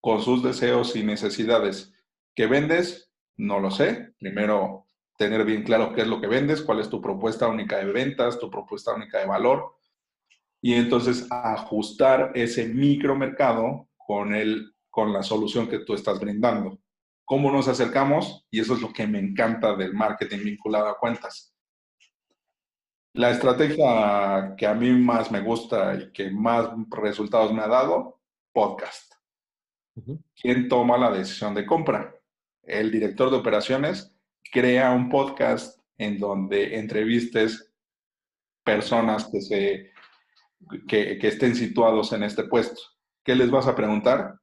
con 0.00 0.22
sus 0.22 0.42
deseos 0.42 0.94
y 0.96 1.02
necesidades. 1.02 1.92
¿Qué 2.34 2.46
vendes? 2.46 3.10
No 3.36 3.60
lo 3.60 3.70
sé. 3.70 4.14
Primero, 4.18 4.86
tener 5.18 5.44
bien 5.44 5.62
claro 5.62 5.92
qué 5.92 6.02
es 6.02 6.06
lo 6.06 6.20
que 6.20 6.26
vendes, 6.26 6.62
cuál 6.62 6.80
es 6.80 6.88
tu 6.88 7.00
propuesta 7.00 7.48
única 7.48 7.78
de 7.78 7.86
ventas, 7.86 8.38
tu 8.38 8.50
propuesta 8.50 8.94
única 8.94 9.18
de 9.18 9.26
valor. 9.26 9.74
Y 10.62 10.74
entonces 10.74 11.26
ajustar 11.30 12.32
ese 12.34 12.68
micromercado 12.68 13.88
con, 13.96 14.34
el, 14.34 14.74
con 14.90 15.12
la 15.12 15.22
solución 15.22 15.68
que 15.68 15.80
tú 15.80 15.94
estás 15.94 16.20
brindando. 16.20 16.78
¿Cómo 17.24 17.50
nos 17.50 17.66
acercamos? 17.66 18.46
Y 18.50 18.60
eso 18.60 18.74
es 18.74 18.80
lo 18.80 18.92
que 18.92 19.06
me 19.06 19.18
encanta 19.18 19.74
del 19.74 19.92
marketing 19.92 20.44
vinculado 20.44 20.88
a 20.88 20.98
cuentas. 20.98 21.55
La 23.16 23.30
estrategia 23.30 24.54
que 24.58 24.66
a 24.66 24.74
mí 24.74 24.90
más 24.90 25.32
me 25.32 25.40
gusta 25.40 25.94
y 25.94 26.12
que 26.12 26.30
más 26.30 26.68
resultados 26.90 27.50
me 27.50 27.62
ha 27.62 27.66
dado, 27.66 28.20
podcast. 28.52 29.14
¿Quién 30.34 30.68
toma 30.68 30.98
la 30.98 31.10
decisión 31.10 31.54
de 31.54 31.64
compra? 31.64 32.14
El 32.62 32.90
director 32.90 33.30
de 33.30 33.38
operaciones 33.38 34.14
crea 34.52 34.92
un 34.92 35.08
podcast 35.08 35.80
en 35.96 36.18
donde 36.18 36.76
entrevistes 36.78 37.72
personas 38.62 39.30
que, 39.32 39.40
se, 39.40 39.92
que, 40.86 41.16
que 41.16 41.28
estén 41.28 41.56
situados 41.56 42.12
en 42.12 42.22
este 42.22 42.44
puesto. 42.44 42.82
¿Qué 43.24 43.34
les 43.34 43.50
vas 43.50 43.66
a 43.66 43.74
preguntar? 43.74 44.38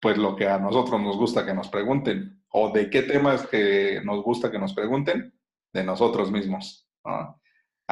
Pues 0.00 0.16
lo 0.18 0.36
que 0.36 0.46
a 0.46 0.60
nosotros 0.60 1.00
nos 1.02 1.16
gusta 1.16 1.44
que 1.44 1.54
nos 1.54 1.68
pregunten. 1.68 2.44
¿O 2.50 2.70
de 2.70 2.88
qué 2.88 3.02
temas 3.02 3.44
que 3.48 4.00
nos 4.04 4.22
gusta 4.22 4.52
que 4.52 4.58
nos 4.60 4.72
pregunten? 4.72 5.36
De 5.72 5.82
nosotros 5.82 6.30
mismos. 6.30 6.86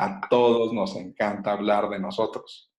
A 0.00 0.20
todos 0.30 0.72
nos 0.72 0.94
encanta 0.94 1.50
hablar 1.50 1.88
de 1.88 1.98
nosotros. 1.98 2.72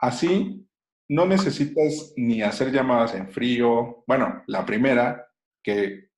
Así 0.00 0.68
no 1.08 1.26
necesitas 1.26 2.12
ni 2.16 2.42
hacer 2.42 2.72
llamadas 2.72 3.14
en 3.14 3.30
frío. 3.30 4.02
Bueno, 4.04 4.42
la 4.48 4.66
primera, 4.66 5.28
que 5.62 6.10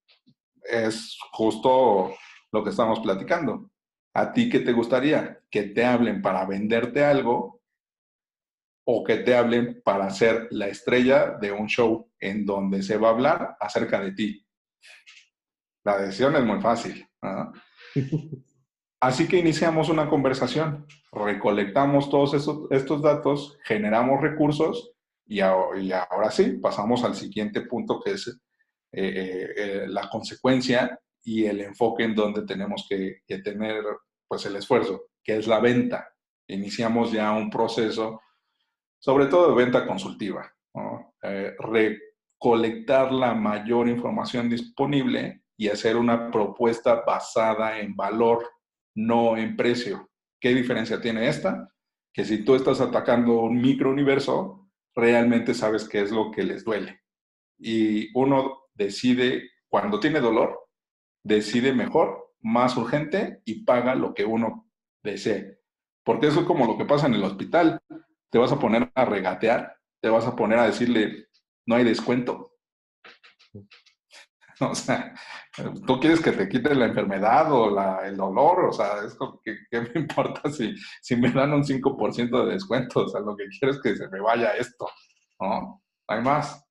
es 0.62 1.18
justo 1.32 2.14
lo 2.50 2.64
que 2.64 2.70
estamos 2.70 3.00
platicando. 3.00 3.70
¿A 4.14 4.32
ti 4.32 4.48
qué 4.48 4.60
te 4.60 4.72
gustaría? 4.72 5.42
¿Que 5.50 5.64
te 5.64 5.84
hablen 5.84 6.22
para 6.22 6.46
venderte 6.46 7.04
algo 7.04 7.60
o 8.86 9.04
que 9.04 9.18
te 9.18 9.36
hablen 9.36 9.82
para 9.84 10.08
ser 10.08 10.48
la 10.50 10.68
estrella 10.68 11.36
de 11.38 11.52
un 11.52 11.66
show 11.66 12.10
en 12.18 12.46
donde 12.46 12.82
se 12.82 12.96
va 12.96 13.08
a 13.08 13.12
hablar 13.12 13.56
acerca 13.60 14.00
de 14.00 14.12
ti? 14.12 14.46
La 15.84 15.98
decisión 15.98 16.36
es 16.36 16.44
muy 16.44 16.58
fácil. 16.62 17.06
Así 19.00 19.26
que 19.26 19.38
iniciamos 19.38 19.88
una 19.88 20.10
conversación, 20.10 20.86
recolectamos 21.10 22.10
todos 22.10 22.34
estos, 22.70 23.00
datos, 23.02 23.58
generamos 23.64 24.20
recursos 24.20 24.92
y, 25.26 25.40
ahora 25.40 26.30
sí, 26.30 26.58
pasamos 26.58 27.02
al 27.02 27.14
siguiente 27.14 27.62
punto 27.62 27.98
que 28.04 28.10
es 28.10 28.28
eh, 28.28 28.34
eh, 28.92 29.52
eh, 29.56 29.84
la 29.88 30.10
consecuencia 30.10 31.00
y 31.22 31.46
el 31.46 31.62
enfoque 31.62 32.04
en 32.04 32.14
donde 32.14 32.44
tenemos 32.44 32.86
que, 32.86 33.22
tener 33.42 33.82
pues 34.28 34.44
el 34.44 34.56
esfuerzo, 34.56 35.04
que 35.24 35.38
es 35.38 35.46
la 35.46 35.60
venta. 35.60 36.12
Iniciamos 36.48 37.10
ya 37.10 37.32
un 37.32 37.48
proceso, 37.48 38.20
sobre 38.98 39.26
todo 39.26 39.48
de 39.48 39.64
venta 39.64 39.86
consultiva, 39.86 40.52
recolectar 41.58 43.12
la 43.12 43.32
mayor 43.32 43.88
información 43.88 44.50
disponible 44.50 45.42
y 45.56 45.68
hacer 45.68 45.96
una 45.96 46.30
propuesta 46.30 47.02
basada 47.06 47.78
en 47.78 47.96
valor 47.96 48.46
no 48.94 49.36
en 49.36 49.56
precio. 49.56 50.10
¿Qué 50.40 50.54
diferencia 50.54 51.00
tiene 51.00 51.28
esta? 51.28 51.68
Que 52.12 52.24
si 52.24 52.44
tú 52.44 52.54
estás 52.54 52.80
atacando 52.80 53.40
un 53.40 53.60
microuniverso, 53.60 54.70
realmente 54.94 55.54
sabes 55.54 55.88
qué 55.88 56.00
es 56.00 56.10
lo 56.10 56.30
que 56.30 56.42
les 56.42 56.64
duele. 56.64 57.00
Y 57.58 58.10
uno 58.18 58.68
decide, 58.74 59.50
cuando 59.68 60.00
tiene 60.00 60.20
dolor, 60.20 60.68
decide 61.22 61.72
mejor, 61.72 62.34
más 62.40 62.76
urgente 62.76 63.42
y 63.44 63.64
paga 63.64 63.94
lo 63.94 64.14
que 64.14 64.24
uno 64.24 64.70
desee. 65.02 65.58
Porque 66.04 66.28
eso 66.28 66.40
es 66.40 66.46
como 66.46 66.66
lo 66.66 66.78
que 66.78 66.86
pasa 66.86 67.06
en 67.06 67.14
el 67.14 67.24
hospital. 67.24 67.78
Te 68.30 68.38
vas 68.38 68.52
a 68.52 68.58
poner 68.58 68.90
a 68.94 69.04
regatear, 69.04 69.76
te 70.00 70.08
vas 70.08 70.26
a 70.26 70.34
poner 70.34 70.58
a 70.58 70.66
decirle, 70.66 71.28
no 71.66 71.76
hay 71.76 71.84
descuento. 71.84 72.54
O 74.70 74.74
sea, 74.74 75.14
tú 75.86 75.98
quieres 75.98 76.20
que 76.20 76.32
te 76.32 76.48
quite 76.48 76.74
la 76.74 76.86
enfermedad 76.86 77.50
o 77.50 78.02
el 78.02 78.16
dolor, 78.16 78.66
o 78.66 78.72
sea, 78.72 79.04
es 79.04 79.16
que, 79.42 79.56
¿qué 79.70 79.80
me 79.80 79.90
importa 80.00 80.50
si, 80.50 80.74
si 81.00 81.16
me 81.16 81.30
dan 81.30 81.52
un 81.52 81.64
5% 81.64 82.44
de 82.44 82.52
descuento? 82.52 83.04
O 83.04 83.08
sea, 83.08 83.20
lo 83.20 83.36
que 83.36 83.48
quiero 83.48 83.74
es 83.74 83.80
que 83.80 83.96
se 83.96 84.08
me 84.08 84.20
vaya 84.20 84.50
esto, 84.56 84.86
¿no? 85.40 85.82
hay 86.08 86.22
más. 86.22 86.66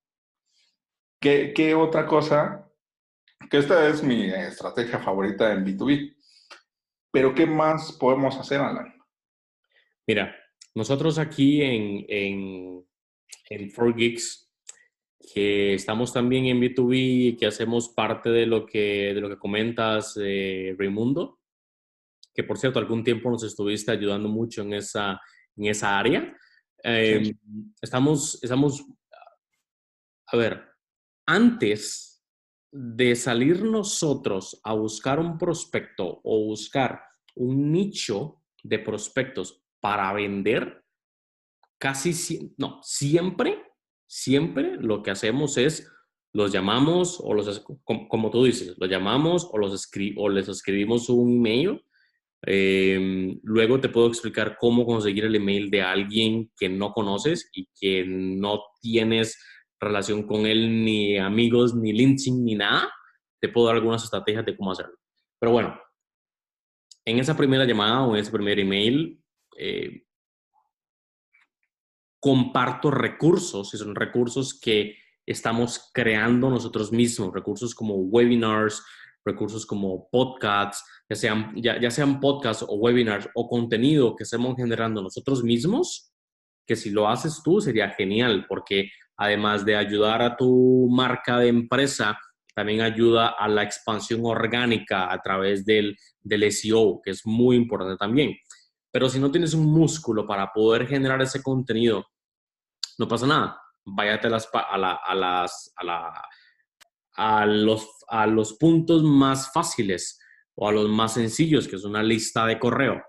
¿Qué, 1.21 1.53
qué 1.55 1.73
otra 1.73 2.05
cosa? 2.05 2.69
Que 3.49 3.57
esta 3.57 3.87
es 3.87 4.03
mi 4.03 4.25
estrategia 4.25 4.99
favorita 4.99 5.51
en 5.51 5.65
B2B. 5.65 6.15
Pero 7.11 7.33
¿qué 7.33 7.45
más 7.45 7.93
podemos 7.93 8.37
hacer, 8.37 8.61
Alan? 8.61 8.93
Mira, 10.05 10.35
nosotros 10.75 11.17
aquí 11.17 11.61
en, 11.61 12.05
en, 12.07 12.87
en 13.49 13.71
4Geeks, 13.71 14.48
que 15.33 15.75
estamos 15.75 16.11
también 16.11 16.45
en 16.45 16.59
B2B, 16.59 17.37
que 17.37 17.45
hacemos 17.45 17.89
parte 17.89 18.29
de 18.29 18.45
lo 18.45 18.65
que, 18.65 19.13
de 19.13 19.21
lo 19.21 19.29
que 19.29 19.37
comentas, 19.37 20.17
eh, 20.21 20.75
Raimundo, 20.77 21.39
que 22.33 22.43
por 22.43 22.57
cierto, 22.57 22.79
algún 22.79 23.03
tiempo 23.03 23.29
nos 23.29 23.43
estuviste 23.43 23.91
ayudando 23.91 24.29
mucho 24.29 24.61
en 24.61 24.73
esa, 24.73 25.21
en 25.55 25.65
esa 25.65 25.99
área. 25.99 26.35
Eh, 26.83 27.35
estamos, 27.81 28.41
estamos, 28.41 28.85
a 30.27 30.37
ver, 30.37 30.63
antes 31.25 32.23
de 32.71 33.15
salir 33.15 33.63
nosotros 33.63 34.59
a 34.63 34.73
buscar 34.73 35.19
un 35.19 35.37
prospecto 35.37 36.21
o 36.23 36.45
buscar 36.45 37.03
un 37.35 37.71
nicho 37.71 38.41
de 38.63 38.79
prospectos 38.79 39.63
para 39.79 40.11
vender, 40.13 40.83
casi, 41.77 42.53
no, 42.57 42.79
siempre, 42.83 43.68
siempre 44.09 44.75
lo 44.77 45.03
que 45.03 45.11
hacemos 45.11 45.57
es 45.57 45.87
los 46.33 46.51
llamamos 46.51 47.19
o 47.23 47.33
los, 47.33 47.65
como, 47.83 48.29
tú 48.29 48.43
dices, 48.43 48.75
los 48.77 48.89
llamamos 48.89 49.47
o, 49.51 49.57
los 49.57 49.89
o 50.17 50.29
les 50.29 50.47
escribimos 50.47 51.09
un 51.09 51.37
email. 51.37 51.83
Em, 52.41 53.39
luego 53.43 53.79
te 53.79 53.89
puedo 53.89 54.07
explicar 54.07 54.57
cómo 54.59 54.85
conseguir 54.85 55.25
el 55.25 55.35
email 55.35 55.69
de 55.69 55.81
alguien 55.81 56.51
que 56.57 56.69
no 56.69 56.91
conoces 56.91 57.49
y 57.53 57.69
que 57.79 58.05
no 58.05 58.61
tienes 58.81 59.37
relación 59.79 60.23
con 60.23 60.45
él, 60.45 60.83
ni 60.83 61.17
amigos, 61.17 61.75
ni 61.75 61.93
LinkedIn, 61.93 62.43
ni 62.43 62.55
nada. 62.55 62.91
Te 63.39 63.49
puedo 63.49 63.67
dar 63.67 63.75
algunas 63.75 64.03
estrategias 64.03 64.45
de 64.45 64.55
cómo 64.55 64.71
hacerlo. 64.71 64.97
Pero 65.39 65.51
bueno, 65.51 65.79
en 67.05 67.19
esa 67.19 67.37
primera 67.37 67.65
llamada 67.65 68.03
o 68.03 68.15
en 68.15 68.21
ese 68.21 68.31
primer 68.31 68.59
email, 68.59 69.19
eh, 69.57 70.03
comparto 72.19 72.91
recursos, 72.91 73.73
y 73.73 73.77
son 73.77 73.95
recursos 73.95 74.59
que 74.59 74.95
estamos 75.25 75.89
creando 75.93 76.49
nosotros 76.49 76.91
mismos, 76.91 77.33
recursos 77.33 77.75
como 77.75 77.95
webinars, 77.95 78.83
recursos 79.23 79.65
como 79.65 80.09
podcasts, 80.09 80.83
ya 81.09 81.15
sean, 81.15 81.53
ya, 81.55 81.91
sean 81.91 82.19
podcasts 82.19 82.65
o 82.67 82.75
webinars 82.75 83.29
o 83.35 83.47
contenido 83.47 84.15
que 84.15 84.23
estemos 84.23 84.55
generando 84.55 85.01
nosotros 85.01 85.43
mismos, 85.43 86.11
que 86.65 86.75
si 86.75 86.89
lo 86.89 87.07
haces 87.07 87.41
tú 87.43 87.61
sería 87.61 87.89
genial, 87.91 88.45
porque 88.47 88.91
además 89.17 89.65
de 89.65 89.75
ayudar 89.75 90.21
a 90.21 90.35
tu 90.35 90.87
marca 90.91 91.39
de 91.39 91.49
empresa, 91.49 92.17
también 92.55 92.81
ayuda 92.81 93.29
a 93.29 93.47
la 93.47 93.63
expansión 93.63 94.21
orgánica 94.23 95.11
a 95.11 95.21
través 95.21 95.65
del, 95.65 95.95
del 96.21 96.51
SEO, 96.51 97.01
que 97.03 97.11
es 97.11 97.25
muy 97.25 97.55
importante 97.55 97.97
también. 97.97 98.35
Pero 98.91 99.09
si 99.09 99.19
no 99.19 99.31
tienes 99.31 99.53
un 99.53 99.65
músculo 99.65 100.25
para 100.25 100.51
poder 100.51 100.87
generar 100.87 101.21
ese 101.21 101.43
contenido, 101.43 102.05
no 102.97 103.07
pasa 103.07 103.27
nada. 103.27 103.61
Váyate 103.85 104.27
a, 104.27 104.29
las, 104.31 104.49
a, 104.53 104.77
la, 104.77 104.93
a, 104.93 105.15
las, 105.15 105.73
a, 105.75 105.83
la, 105.83 106.21
a, 107.13 107.45
los, 107.45 107.87
a 108.07 108.27
los 108.27 108.53
puntos 108.53 109.03
más 109.03 109.51
fáciles 109.53 110.19
o 110.55 110.67
a 110.67 110.71
los 110.71 110.89
más 110.89 111.13
sencillos, 111.13 111.67
que 111.67 111.75
es 111.75 111.83
una 111.85 112.03
lista 112.03 112.45
de 112.45 112.59
correo. 112.59 113.01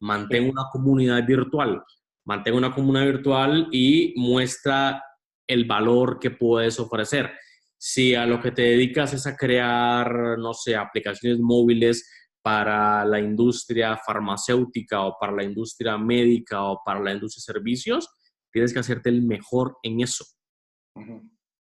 Mantén 0.00 0.50
una 0.50 0.64
comunidad 0.70 1.24
virtual. 1.26 1.82
Mantén 2.24 2.54
una 2.54 2.74
comunidad 2.74 3.06
virtual 3.06 3.68
y 3.72 4.14
muestra 4.16 5.02
el 5.46 5.64
valor 5.64 6.18
que 6.20 6.30
puedes 6.30 6.78
ofrecer. 6.78 7.32
Si 7.78 8.14
a 8.14 8.26
lo 8.26 8.40
que 8.40 8.50
te 8.50 8.62
dedicas 8.62 9.14
es 9.14 9.26
a 9.26 9.36
crear, 9.36 10.36
no 10.38 10.52
sé, 10.52 10.76
aplicaciones 10.76 11.38
móviles 11.40 12.10
para 12.48 13.04
la 13.04 13.20
industria 13.20 13.98
farmacéutica 13.98 15.02
o 15.02 15.18
para 15.20 15.32
la 15.32 15.44
industria 15.44 15.98
médica 15.98 16.62
o 16.62 16.80
para 16.82 16.98
la 16.98 17.12
industria 17.12 17.42
de 17.42 17.52
servicios, 17.52 18.08
tienes 18.50 18.72
que 18.72 18.78
hacerte 18.78 19.10
el 19.10 19.20
mejor 19.20 19.76
en 19.82 20.00
eso. 20.00 20.24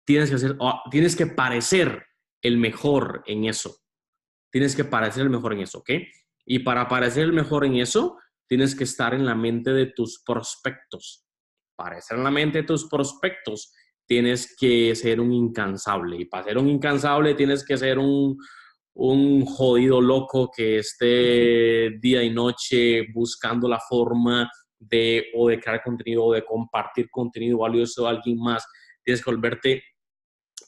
Tienes 0.03 0.31
que 0.31 0.37
hacer, 0.37 0.57
tienes 0.89 1.15
que 1.15 1.27
parecer 1.27 2.03
el 2.41 2.57
mejor 2.57 3.21
en 3.27 3.45
eso. 3.45 3.75
Tienes 4.51 4.75
que 4.75 4.83
parecer 4.83 5.21
el 5.21 5.29
mejor 5.29 5.53
en 5.53 5.59
eso, 5.59 5.77
¿ok? 5.77 5.91
Y 6.47 6.59
para 6.59 6.87
parecer 6.87 7.25
el 7.25 7.33
mejor 7.33 7.63
en 7.63 7.75
eso, 7.75 8.17
tienes 8.49 8.73
que 8.73 8.85
estar 8.85 9.13
en 9.13 9.23
la 9.23 9.35
mente 9.35 9.73
de 9.73 9.85
tus 9.85 10.23
prospectos. 10.25 11.27
Para 11.77 11.99
estar 11.99 12.17
en 12.17 12.23
la 12.23 12.31
mente 12.31 12.61
de 12.61 12.67
tus 12.67 12.89
prospectos, 12.89 13.71
tienes 14.07 14.55
que 14.59 14.95
ser 14.95 15.21
un 15.21 15.31
incansable. 15.31 16.17
Y 16.21 16.25
para 16.25 16.45
ser 16.45 16.57
un 16.57 16.69
incansable, 16.69 17.35
tienes 17.35 17.63
que 17.63 17.77
ser 17.77 17.99
un, 17.99 18.35
un 18.93 19.45
jodido 19.45 20.01
loco 20.01 20.51
que 20.55 20.79
esté 20.79 21.97
día 21.99 22.23
y 22.23 22.29
noche 22.29 23.07
buscando 23.13 23.67
la 23.67 23.79
forma 23.79 24.49
de 24.79 25.27
o 25.35 25.47
de 25.47 25.59
crear 25.59 25.81
contenido 25.83 26.25
o 26.25 26.33
de 26.33 26.43
compartir 26.43 27.09
contenido 27.09 27.59
valioso 27.59 28.07
a 28.07 28.11
alguien 28.11 28.37
más. 28.39 28.65
Tienes 29.03 29.23
que 29.23 29.31
volverte, 29.31 29.83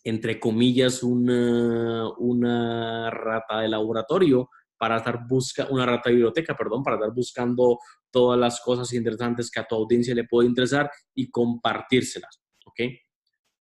entre 0.03 0.39
comillas, 0.39 1.03
una, 1.03 2.09
una 2.17 3.09
rata 3.09 3.61
de 3.61 3.67
laboratorio 3.67 4.49
para 4.77 4.97
estar 4.97 5.27
buscando, 5.27 5.73
una 5.73 5.85
rata 5.85 6.09
de 6.09 6.15
biblioteca, 6.15 6.55
perdón, 6.55 6.83
para 6.83 6.97
estar 6.97 7.13
buscando 7.13 7.79
todas 8.11 8.39
las 8.39 8.61
cosas 8.61 8.93
interesantes 8.93 9.49
que 9.49 9.59
a 9.59 9.65
tu 9.65 9.75
audiencia 9.75 10.13
le 10.13 10.25
puede 10.25 10.47
interesar 10.47 10.89
y 11.15 11.29
compartírselas, 11.31 12.41
¿ok? 12.65 12.81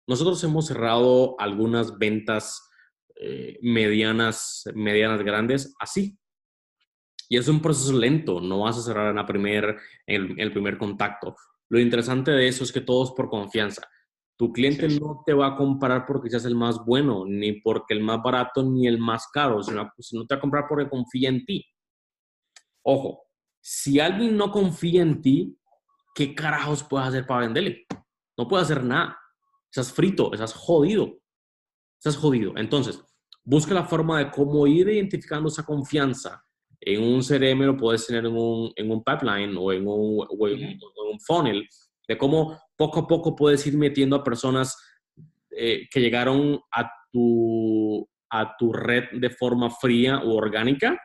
Nosotros 0.06 0.42
hemos 0.44 0.66
cerrado 0.66 1.34
algunas 1.40 1.98
ventas 1.98 2.68
eh, 3.18 3.58
medianas, 3.62 4.64
medianas 4.74 5.22
grandes 5.22 5.74
así. 5.78 6.18
Y 7.28 7.36
es 7.36 7.48
un 7.48 7.60
proceso 7.60 7.92
lento, 7.92 8.40
no 8.40 8.60
vas 8.60 8.78
a 8.78 8.82
cerrar 8.82 9.10
en, 9.10 9.16
la 9.16 9.26
primer, 9.26 9.76
en 10.06 10.38
el 10.38 10.52
primer 10.52 10.78
contacto. 10.78 11.34
Lo 11.68 11.80
interesante 11.80 12.30
de 12.30 12.46
eso 12.46 12.62
es 12.62 12.72
que 12.72 12.80
todo 12.80 13.04
es 13.04 13.10
por 13.10 13.28
confianza. 13.28 13.82
Tu 14.38 14.52
cliente 14.52 14.86
no 14.88 15.22
te 15.24 15.32
va 15.32 15.48
a 15.48 15.56
comprar 15.56 16.04
porque 16.06 16.28
seas 16.28 16.44
el 16.44 16.54
más 16.54 16.84
bueno, 16.84 17.24
ni 17.26 17.60
porque 17.60 17.94
el 17.94 18.00
más 18.00 18.22
barato, 18.22 18.62
ni 18.62 18.86
el 18.86 18.98
más 18.98 19.28
caro, 19.32 19.62
sino, 19.62 19.90
sino 19.98 20.26
te 20.26 20.34
va 20.34 20.38
a 20.38 20.40
comprar 20.40 20.66
porque 20.68 20.88
confía 20.88 21.30
en 21.30 21.44
ti. 21.44 21.64
Ojo, 22.82 23.24
si 23.60 23.98
alguien 23.98 24.36
no 24.36 24.52
confía 24.52 25.02
en 25.02 25.22
ti, 25.22 25.58
¿qué 26.14 26.34
carajos 26.34 26.84
puedes 26.84 27.08
hacer 27.08 27.26
para 27.26 27.40
venderle? 27.40 27.86
No 28.36 28.46
puedes 28.46 28.70
hacer 28.70 28.84
nada. 28.84 29.18
Estás 29.64 29.92
frito, 29.92 30.32
estás 30.32 30.52
jodido. 30.52 31.18
Estás 32.06 32.22
jodido. 32.22 32.52
Entonces, 32.54 33.02
busca 33.42 33.74
la 33.74 33.82
forma 33.82 34.20
de 34.20 34.30
cómo 34.30 34.64
ir 34.68 34.88
identificando 34.88 35.48
esa 35.48 35.64
confianza. 35.64 36.40
En 36.80 37.02
un 37.02 37.20
CRM 37.20 37.62
lo 37.62 37.76
puedes 37.76 38.06
tener 38.06 38.26
en 38.26 38.36
un, 38.36 38.72
en 38.76 38.92
un 38.92 39.02
pipeline 39.02 39.56
o 39.58 39.72
en 39.72 39.88
un, 39.88 40.24
un, 40.30 41.20
funnel, 41.26 41.68
de 42.06 42.16
cómo 42.16 42.60
poco 42.76 43.00
a 43.00 43.06
poco 43.08 43.34
puedes 43.34 43.66
ir 43.66 43.76
metiendo 43.76 44.14
a 44.14 44.22
personas 44.22 44.76
eh, 45.50 45.88
que 45.90 46.00
llegaron 46.00 46.60
a 46.70 46.88
tu, 47.10 48.08
a 48.30 48.56
tu 48.56 48.72
red 48.72 49.06
de 49.14 49.30
forma 49.30 49.68
fría 49.68 50.20
o 50.20 50.36
orgánica. 50.36 50.96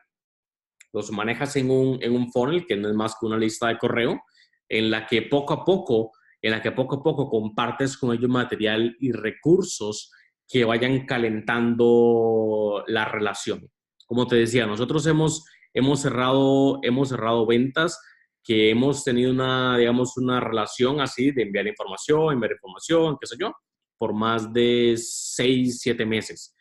Los 0.93 1.09
manejas 1.09 1.55
en 1.55 1.71
un, 1.71 1.97
en 2.03 2.13
un 2.13 2.31
funnel, 2.31 2.67
que 2.67 2.77
no 2.77 2.89
es 2.89 2.93
más 2.93 3.15
que 3.19 3.25
una 3.25 3.39
lista 3.39 3.69
de 3.69 3.79
correo, 3.79 4.21
en 4.69 4.91
la 4.91 5.07
que 5.07 5.23
poco 5.23 5.55
a 5.55 5.65
poco, 5.65 6.11
en 6.43 6.51
la 6.51 6.61
que 6.61 6.71
poco 6.73 6.97
a 6.97 7.01
poco 7.01 7.27
compartes 7.27 7.97
con 7.97 8.13
ellos 8.13 8.29
material 8.29 8.95
y 8.99 9.11
recursos 9.11 10.11
que 10.51 10.65
vayan 10.65 11.05
calentando 11.05 12.83
la 12.87 13.05
relación. 13.05 13.69
Como 14.05 14.27
te 14.27 14.35
decía, 14.35 14.65
nosotros 14.65 15.05
hemos, 15.07 15.45
hemos, 15.73 16.01
cerrado, 16.01 16.79
hemos 16.83 17.09
cerrado 17.09 17.45
ventas 17.45 17.99
que 18.43 18.69
hemos 18.71 19.03
tenido 19.03 19.31
una, 19.31 19.77
digamos, 19.77 20.17
una 20.17 20.39
relación 20.39 20.99
así 20.99 21.31
de 21.31 21.43
enviar 21.43 21.67
información, 21.67 22.33
enviar 22.33 22.51
información, 22.53 23.17
qué 23.21 23.27
sé 23.27 23.35
yo, 23.39 23.53
por 23.97 24.13
más 24.13 24.51
de 24.51 24.95
seis, 24.97 25.79
siete 25.79 26.05
meses. 26.05 26.55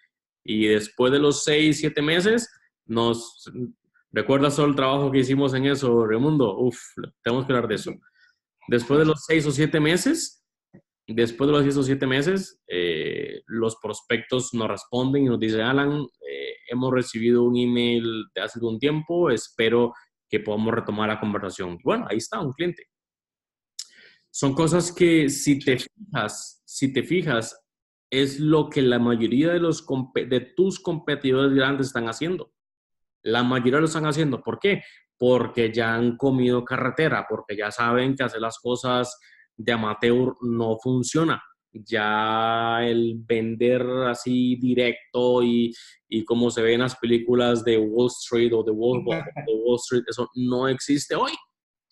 Y 0.44 0.66
después 0.66 1.10
de 1.10 1.18
los 1.18 1.42
seis, 1.42 1.80
siete 1.80 2.02
meses, 2.02 2.48
nos... 2.86 3.50
¿Recuerdas 4.12 4.56
todo 4.56 4.66
el 4.66 4.74
trabajo 4.74 5.10
que 5.10 5.20
hicimos 5.20 5.54
en 5.54 5.66
eso, 5.66 6.04
Raimundo? 6.04 6.58
Uf, 6.58 6.78
tenemos 7.22 7.46
que 7.46 7.52
hablar 7.52 7.68
de 7.68 7.76
eso. 7.76 7.92
Después 8.68 8.98
de 8.98 9.06
los 9.06 9.24
seis 9.24 9.46
o 9.46 9.52
siete 9.52 9.78
meses, 9.78 10.39
Después 11.12 11.48
de 11.48 11.52
los 11.52 11.62
6 11.64 11.76
o 11.76 11.82
7 11.82 12.06
meses, 12.06 12.62
eh, 12.68 13.42
los 13.46 13.76
prospectos 13.82 14.54
nos 14.54 14.68
responden 14.68 15.24
y 15.24 15.26
nos 15.26 15.40
dicen, 15.40 15.62
Alan, 15.62 16.06
eh, 16.28 16.54
hemos 16.68 16.92
recibido 16.92 17.42
un 17.42 17.56
email 17.56 18.26
de 18.32 18.40
hace 18.40 18.64
un 18.64 18.78
tiempo, 18.78 19.28
espero 19.28 19.92
que 20.28 20.38
podamos 20.38 20.72
retomar 20.72 21.08
la 21.08 21.18
conversación. 21.18 21.78
Bueno, 21.82 22.06
ahí 22.08 22.18
está, 22.18 22.38
un 22.40 22.52
cliente. 22.52 22.84
Son 24.30 24.54
cosas 24.54 24.92
que 24.92 25.28
si 25.28 25.58
te 25.58 25.78
fijas, 25.78 26.62
si 26.64 26.92
te 26.92 27.02
fijas, 27.02 27.60
es 28.08 28.38
lo 28.38 28.70
que 28.70 28.80
la 28.80 29.00
mayoría 29.00 29.52
de, 29.52 29.58
los, 29.58 29.84
de 30.14 30.40
tus 30.40 30.78
competidores 30.78 31.52
grandes 31.52 31.88
están 31.88 32.08
haciendo. 32.08 32.52
La 33.22 33.42
mayoría 33.42 33.80
lo 33.80 33.86
están 33.86 34.06
haciendo. 34.06 34.40
¿Por 34.42 34.60
qué? 34.60 34.84
Porque 35.18 35.72
ya 35.72 35.96
han 35.96 36.16
comido 36.16 36.64
carretera, 36.64 37.26
porque 37.28 37.56
ya 37.56 37.72
saben 37.72 38.14
que 38.14 38.22
hacer 38.22 38.40
las 38.40 38.60
cosas 38.60 39.18
de 39.62 39.72
amateur 39.72 40.34
no 40.42 40.78
funciona. 40.78 41.42
Ya 41.72 42.80
el 42.82 43.14
vender 43.24 43.82
así 44.08 44.56
directo 44.56 45.42
y, 45.42 45.72
y 46.08 46.24
como 46.24 46.50
se 46.50 46.62
ve 46.62 46.74
en 46.74 46.80
las 46.80 46.96
películas 46.96 47.64
de 47.64 47.78
Wall 47.78 48.08
Street 48.08 48.52
o 48.52 48.62
de 48.62 48.72
Wall, 48.72 49.04
de 49.46 49.54
Wall 49.64 49.76
Street, 49.76 50.04
eso 50.08 50.28
no 50.34 50.66
existe 50.68 51.14
hoy. 51.14 51.32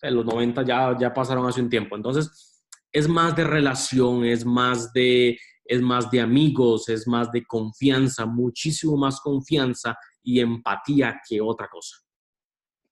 En 0.01 0.15
los 0.15 0.25
90 0.25 0.63
ya, 0.63 0.97
ya 0.99 1.13
pasaron 1.13 1.45
hace 1.47 1.61
un 1.61 1.69
tiempo. 1.69 1.95
Entonces, 1.95 2.65
es 2.91 3.07
más 3.07 3.35
de 3.35 3.43
relación, 3.43 4.25
es 4.25 4.45
más 4.45 4.91
de, 4.93 5.37
es 5.63 5.81
más 5.81 6.09
de 6.09 6.21
amigos, 6.21 6.89
es 6.89 7.07
más 7.07 7.31
de 7.31 7.45
confianza, 7.45 8.25
muchísimo 8.25 8.97
más 8.97 9.21
confianza 9.21 9.95
y 10.23 10.39
empatía 10.39 11.19
que 11.27 11.39
otra 11.39 11.67
cosa. 11.67 11.97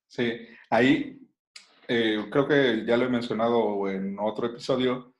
Sí, 0.06 0.32
ahí 0.70 1.18
eh, 1.88 2.26
creo 2.30 2.46
que 2.46 2.84
ya 2.84 2.98
lo 2.98 3.06
he 3.06 3.08
mencionado 3.08 3.88
en 3.88 4.18
otro 4.18 4.46
episodio, 4.46 5.14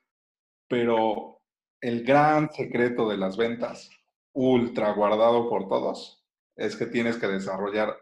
pero 0.69 1.41
el 1.81 2.05
gran 2.05 2.53
secreto 2.53 3.09
de 3.09 3.17
las 3.17 3.39
ventas, 3.39 3.91
ultra 4.35 4.93
guardado 4.93 5.49
por 5.49 5.67
todos, 5.67 6.23
es 6.57 6.77
que 6.77 6.85
tienes 6.87 7.17
que 7.17 7.27
desarrollar 7.27 7.97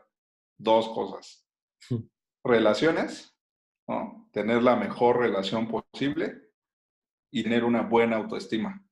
dos 0.58 0.88
cosas. 0.88 1.46
Relaciones, 2.44 3.36
¿no? 3.86 4.28
tener 4.32 4.62
la 4.62 4.74
mejor 4.74 5.18
relación 5.18 5.68
posible 5.68 6.50
y 7.32 7.44
tener 7.44 7.64
una 7.64 7.82
buena 7.82 8.16
autoestima. 8.16 8.84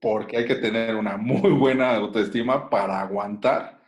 Porque 0.00 0.36
hay 0.36 0.46
que 0.46 0.56
tener 0.56 0.94
una 0.96 1.16
muy 1.16 1.52
buena 1.52 1.96
autoestima 1.96 2.68
para 2.68 3.00
aguantar 3.00 3.79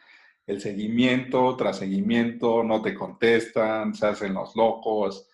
el 0.46 0.60
seguimiento 0.60 1.56
tras 1.56 1.78
seguimiento, 1.78 2.64
no 2.64 2.82
te 2.82 2.94
contestan, 2.94 3.94
se 3.94 4.06
hacen 4.06 4.34
los 4.34 4.56
locos, 4.56 5.28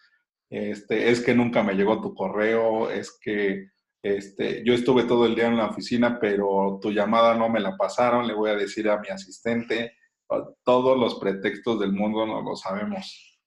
este, 0.50 1.10
es 1.10 1.20
que 1.20 1.34
nunca 1.34 1.62
me 1.62 1.74
llegó 1.74 2.00
tu 2.00 2.14
correo, 2.14 2.90
es 2.90 3.18
que 3.20 3.68
este, 4.02 4.62
yo 4.64 4.74
estuve 4.74 5.04
todo 5.04 5.26
el 5.26 5.34
día 5.34 5.48
en 5.48 5.56
la 5.56 5.66
oficina, 5.66 6.18
pero 6.20 6.78
tu 6.80 6.90
llamada 6.90 7.34
no 7.34 7.48
me 7.48 7.60
la 7.60 7.76
pasaron, 7.76 8.26
le 8.26 8.34
voy 8.34 8.50
a 8.50 8.56
decir 8.56 8.88
a 8.88 8.98
mi 9.00 9.08
asistente, 9.08 9.94
todos 10.64 10.98
los 10.98 11.18
pretextos 11.18 11.80
del 11.80 11.92
mundo 11.92 12.26
no 12.26 12.42
lo 12.42 12.54
sabemos. 12.54 13.40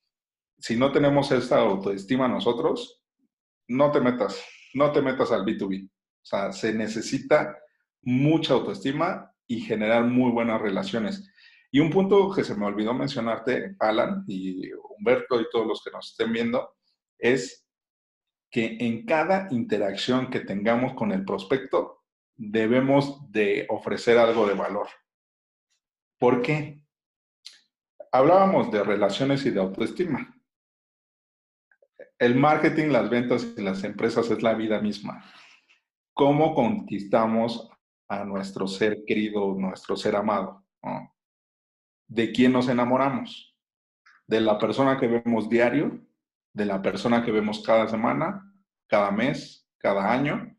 Si 0.59 0.75
no 0.75 0.91
tenemos 0.91 1.31
esta 1.31 1.59
autoestima 1.59 2.27
nosotros, 2.27 3.01
no 3.67 3.91
te 3.91 4.01
metas, 4.01 4.43
no 4.73 4.91
te 4.91 5.01
metas 5.01 5.31
al 5.31 5.45
B2B. 5.45 5.87
O 5.87 6.25
sea, 6.25 6.51
se 6.51 6.73
necesita 6.73 7.57
mucha 8.03 8.53
autoestima 8.53 9.31
y 9.47 9.61
generar 9.61 10.03
muy 10.03 10.31
buenas 10.31 10.61
relaciones. 10.61 11.30
Y 11.71 11.79
un 11.79 11.89
punto 11.89 12.31
que 12.31 12.43
se 12.43 12.55
me 12.55 12.65
olvidó 12.65 12.93
mencionarte, 12.93 13.75
Alan 13.79 14.25
y 14.27 14.71
Humberto 14.73 15.39
y 15.39 15.49
todos 15.49 15.65
los 15.65 15.81
que 15.81 15.91
nos 15.91 16.11
estén 16.11 16.33
viendo, 16.33 16.75
es 17.17 17.65
que 18.51 18.77
en 18.81 19.05
cada 19.05 19.47
interacción 19.51 20.29
que 20.29 20.41
tengamos 20.41 20.93
con 20.93 21.13
el 21.13 21.23
prospecto, 21.23 22.03
debemos 22.35 23.31
de 23.31 23.65
ofrecer 23.69 24.17
algo 24.17 24.45
de 24.45 24.55
valor. 24.55 24.87
¿Por 26.19 26.41
qué? 26.41 26.83
Hablábamos 28.11 28.69
de 28.71 28.83
relaciones 28.83 29.45
y 29.45 29.51
de 29.51 29.61
autoestima. 29.61 30.37
El 32.19 32.35
marketing, 32.35 32.89
las 32.89 33.09
ventas 33.09 33.47
y 33.57 33.61
las 33.61 33.83
empresas 33.85 34.29
es 34.29 34.43
la 34.43 34.53
vida 34.53 34.81
misma. 34.81 35.23
¿Cómo 36.13 36.53
conquistamos 36.53 37.69
a 38.09 38.25
nuestro 38.25 38.67
ser 38.67 39.05
querido, 39.07 39.55
nuestro 39.57 39.95
ser 39.95 40.17
amado? 40.17 40.65
¿De 42.11 42.33
quién 42.33 42.51
nos 42.51 42.67
enamoramos? 42.67 43.55
¿De 44.27 44.41
la 44.41 44.57
persona 44.59 44.99
que 44.99 45.07
vemos 45.07 45.47
diario? 45.47 46.05
¿De 46.51 46.65
la 46.65 46.81
persona 46.81 47.23
que 47.23 47.31
vemos 47.31 47.63
cada 47.65 47.87
semana, 47.87 48.53
cada 48.85 49.11
mes, 49.11 49.65
cada 49.77 50.11
año? 50.11 50.53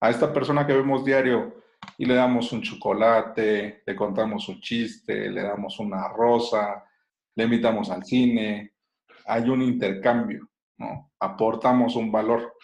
A 0.00 0.10
esta 0.10 0.32
persona 0.32 0.64
que 0.64 0.72
vemos 0.72 1.04
diario 1.04 1.60
y 1.98 2.06
le 2.06 2.14
damos 2.14 2.52
un 2.52 2.62
chocolate, 2.62 3.82
le 3.84 3.96
contamos 3.96 4.48
un 4.48 4.60
chiste, 4.60 5.28
le 5.28 5.42
damos 5.42 5.80
una 5.80 6.06
rosa, 6.06 6.84
le 7.34 7.42
invitamos 7.42 7.90
al 7.90 8.04
cine, 8.04 8.74
hay 9.26 9.50
un 9.50 9.62
intercambio, 9.62 10.48
¿no? 10.78 11.10
Aportamos 11.18 11.96
un 11.96 12.12
valor. 12.12 12.54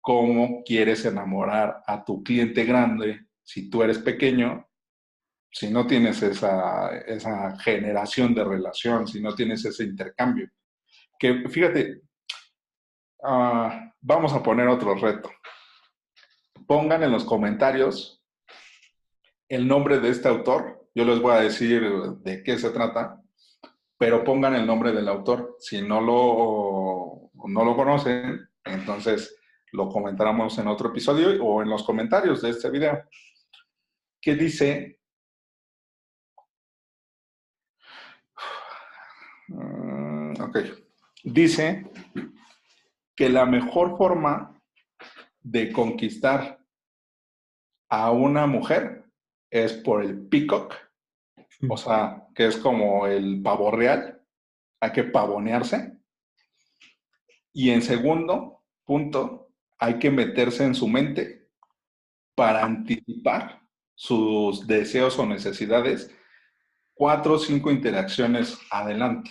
¿Cómo 0.00 0.62
quieres 0.64 1.04
enamorar 1.04 1.82
a 1.84 2.04
tu 2.04 2.22
cliente 2.22 2.64
grande 2.64 3.26
si 3.42 3.68
tú 3.68 3.82
eres 3.82 3.98
pequeño 3.98 4.67
si 5.50 5.70
no 5.70 5.86
tienes 5.86 6.22
esa, 6.22 6.96
esa 6.98 7.58
generación 7.58 8.34
de 8.34 8.44
relación, 8.44 9.06
si 9.06 9.20
no 9.20 9.34
tienes 9.34 9.64
ese 9.64 9.84
intercambio. 9.84 10.48
Que 11.18 11.48
fíjate, 11.48 12.02
ah, 13.24 13.92
vamos 14.00 14.32
a 14.32 14.42
poner 14.42 14.68
otro 14.68 14.94
reto. 14.94 15.30
Pongan 16.66 17.02
en 17.02 17.12
los 17.12 17.24
comentarios 17.24 18.22
el 19.48 19.66
nombre 19.66 20.00
de 20.00 20.10
este 20.10 20.28
autor. 20.28 20.88
Yo 20.94 21.04
les 21.04 21.20
voy 21.20 21.32
a 21.32 21.40
decir 21.40 21.82
de 21.82 22.42
qué 22.42 22.58
se 22.58 22.70
trata, 22.70 23.22
pero 23.96 24.22
pongan 24.22 24.54
el 24.54 24.66
nombre 24.66 24.92
del 24.92 25.08
autor. 25.08 25.56
Si 25.58 25.80
no 25.80 26.00
lo, 26.00 27.30
no 27.48 27.64
lo 27.64 27.74
conocen, 27.74 28.48
entonces 28.64 29.34
lo 29.72 29.88
comentaremos 29.88 30.58
en 30.58 30.68
otro 30.68 30.90
episodio 30.90 31.42
o 31.42 31.62
en 31.62 31.70
los 31.70 31.84
comentarios 31.84 32.42
de 32.42 32.50
este 32.50 32.70
video. 32.70 33.02
¿Qué 34.20 34.34
dice 34.34 34.97
ok. 40.48 40.58
Dice 41.24 41.86
que 43.14 43.28
la 43.28 43.46
mejor 43.46 43.96
forma 43.96 44.60
de 45.40 45.72
conquistar 45.72 46.58
a 47.88 48.10
una 48.10 48.46
mujer 48.46 49.04
es 49.50 49.72
por 49.72 50.02
el 50.02 50.26
peacock, 50.28 50.74
o 51.68 51.76
sea, 51.76 52.26
que 52.34 52.46
es 52.46 52.56
como 52.56 53.06
el 53.06 53.42
pavo 53.42 53.70
real, 53.70 54.22
hay 54.80 54.92
que 54.92 55.04
pavonearse. 55.04 55.98
Y 57.52 57.70
en 57.70 57.82
segundo 57.82 58.62
punto, 58.84 59.50
hay 59.78 59.98
que 59.98 60.10
meterse 60.10 60.64
en 60.64 60.74
su 60.74 60.86
mente 60.86 61.48
para 62.34 62.64
anticipar 62.64 63.62
sus 63.94 64.66
deseos 64.66 65.18
o 65.18 65.26
necesidades 65.26 66.14
cuatro 66.94 67.34
o 67.34 67.38
cinco 67.38 67.70
interacciones 67.70 68.58
adelante. 68.70 69.30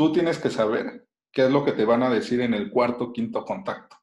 Tú 0.00 0.10
tienes 0.10 0.38
que 0.38 0.48
saber 0.48 1.06
qué 1.30 1.44
es 1.44 1.50
lo 1.50 1.62
que 1.62 1.72
te 1.72 1.84
van 1.84 2.02
a 2.02 2.08
decir 2.08 2.40
en 2.40 2.54
el 2.54 2.70
cuarto, 2.70 3.12
quinto 3.12 3.44
contacto. 3.44 3.98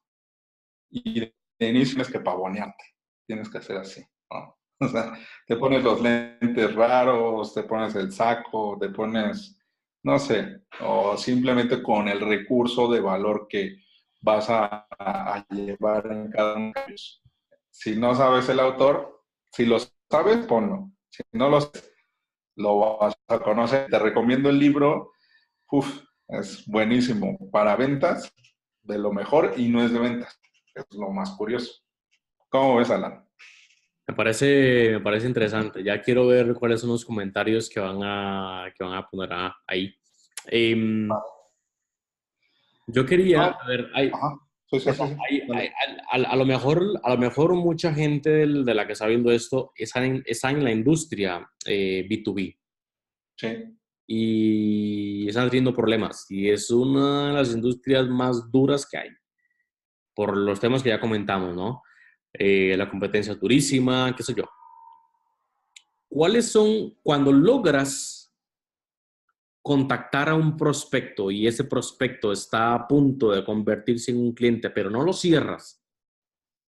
Y 0.88 1.18
de 1.22 1.32
inicio 1.58 1.96
tienes 1.96 2.12
que 2.12 2.20
pavonearte. 2.20 2.84
Tienes 3.26 3.48
que 3.48 3.58
hacer 3.58 3.78
así. 3.78 4.04
O 4.80 4.86
sea, 4.86 5.18
te 5.44 5.56
pones 5.56 5.82
los 5.82 6.00
lentes 6.00 6.72
raros, 6.76 7.52
te 7.52 7.64
pones 7.64 7.96
el 7.96 8.12
saco, 8.12 8.78
te 8.80 8.90
pones, 8.90 9.58
no 10.04 10.20
sé, 10.20 10.62
o 10.82 11.16
simplemente 11.16 11.82
con 11.82 12.06
el 12.06 12.20
recurso 12.20 12.86
de 12.86 13.00
valor 13.00 13.48
que 13.48 13.82
vas 14.20 14.48
a, 14.50 14.86
a 15.00 15.44
llevar 15.50 16.06
en 16.12 16.30
cada 16.30 16.54
uno 16.54 16.72
de 16.76 16.82
ellos. 16.86 17.20
Si 17.70 17.96
no 17.96 18.14
sabes 18.14 18.48
el 18.50 18.60
autor, 18.60 19.24
si 19.50 19.66
lo 19.66 19.78
sabes, 20.08 20.46
ponlo. 20.46 20.92
Si 21.08 21.24
no 21.32 21.48
lo 21.48 21.60
sabes, 21.60 21.92
lo 22.54 22.98
vas 22.98 23.18
a 23.26 23.40
conocer. 23.40 23.90
Te 23.90 23.98
recomiendo 23.98 24.48
el 24.48 24.60
libro, 24.60 25.10
Uf, 25.70 26.02
es 26.28 26.66
buenísimo 26.66 27.38
para 27.50 27.76
ventas, 27.76 28.32
de 28.82 28.98
lo 28.98 29.12
mejor 29.12 29.54
y 29.56 29.68
no 29.68 29.84
es 29.84 29.92
de 29.92 29.98
ventas, 29.98 30.40
es 30.74 30.86
lo 30.92 31.10
más 31.10 31.30
curioso. 31.32 31.82
¿Cómo 32.48 32.76
ves, 32.76 32.90
Alan? 32.90 33.24
Me 34.06 34.14
parece, 34.14 34.92
me 34.92 35.00
parece 35.00 35.26
interesante. 35.26 35.84
Ya 35.84 36.00
quiero 36.00 36.26
ver 36.26 36.54
cuáles 36.54 36.80
son 36.80 36.90
los 36.90 37.04
comentarios 37.04 37.68
que 37.68 37.80
van 37.80 37.98
a, 38.02 38.72
que 38.74 38.82
van 38.82 38.94
a 38.94 39.06
poner 39.06 39.30
ahí. 39.66 39.94
Em, 40.46 41.08
yo 42.86 43.04
quería, 43.04 43.48
a 43.48 43.66
ver, 43.66 43.90
hay, 43.94 44.10
a, 46.10 46.36
lo 46.36 46.46
mejor, 46.46 46.82
a 47.02 47.10
lo 47.10 47.18
mejor 47.18 47.54
mucha 47.54 47.92
gente 47.92 48.30
de 48.46 48.74
la 48.74 48.86
que 48.86 48.94
está 48.94 49.06
viendo 49.06 49.30
esto 49.30 49.72
está 49.76 50.02
en, 50.04 50.22
está 50.24 50.50
en 50.50 50.64
la 50.64 50.70
industria 50.70 51.46
B2B. 51.66 52.48
Eh, 52.48 52.56
sí. 53.36 53.77
Y 54.08 55.28
están 55.28 55.50
teniendo 55.50 55.74
problemas. 55.74 56.26
Y 56.30 56.48
es 56.48 56.70
una 56.70 57.28
de 57.28 57.34
las 57.34 57.52
industrias 57.52 58.08
más 58.08 58.50
duras 58.50 58.88
que 58.90 58.98
hay. 58.98 59.10
Por 60.14 60.36
los 60.36 60.58
temas 60.58 60.82
que 60.82 60.88
ya 60.88 61.00
comentamos, 61.00 61.54
¿no? 61.54 61.82
Eh, 62.32 62.74
la 62.76 62.90
competencia 62.90 63.34
durísima, 63.34 64.14
qué 64.16 64.22
sé 64.22 64.34
yo. 64.34 64.44
¿Cuáles 66.08 66.50
son, 66.50 66.96
cuando 67.02 67.30
logras 67.30 68.34
contactar 69.62 70.30
a 70.30 70.34
un 70.34 70.56
prospecto 70.56 71.30
y 71.30 71.46
ese 71.46 71.64
prospecto 71.64 72.32
está 72.32 72.74
a 72.74 72.88
punto 72.88 73.30
de 73.30 73.44
convertirse 73.44 74.10
en 74.10 74.18
un 74.18 74.32
cliente, 74.32 74.70
pero 74.70 74.88
no 74.88 75.04
lo 75.04 75.12
cierras 75.12 75.84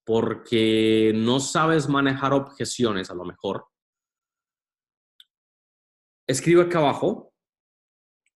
porque 0.06 1.12
no 1.16 1.40
sabes 1.40 1.90
manejar 1.90 2.32
objeciones 2.32 3.10
a 3.10 3.16
lo 3.16 3.26
mejor, 3.26 3.66
escribe 6.28 6.64
acá 6.64 6.80
abajo 6.80 7.34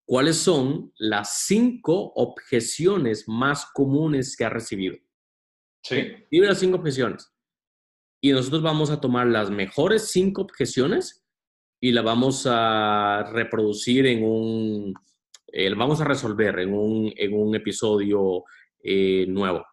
cuáles 0.06 0.38
son 0.38 0.94
las 0.98 1.46
cinco 1.46 2.14
objeciones 2.16 3.28
más 3.28 3.66
comunes 3.74 4.36
que 4.38 4.46
ha 4.46 4.50
recibido. 4.50 4.98
Sí. 5.84 5.98
Escribe 5.98 6.48
las 6.48 6.60
cinco 6.60 6.78
objeciones. 6.78 7.34
Y 8.22 8.32
nosotros 8.32 8.62
vamos 8.62 8.90
a 8.90 9.00
tomar 9.00 9.28
las 9.28 9.52
mejores 9.52 10.10
cinco 10.10 10.42
objeciones 10.42 11.26
y 11.80 11.92
las 11.92 12.04
vamos 12.04 12.48
a 12.50 13.30
reproducir 13.32 14.08
en 14.08 14.24
un, 14.24 14.94
eh, 15.48 15.74
vamos 15.76 16.02
a 16.02 16.06
resolver 16.06 16.60
en 16.60 16.74
un, 16.74 17.14
en 17.16 17.34
un 17.34 17.56
episodio 17.56 18.44
eh, 18.84 19.26
nuevo. 19.28 19.66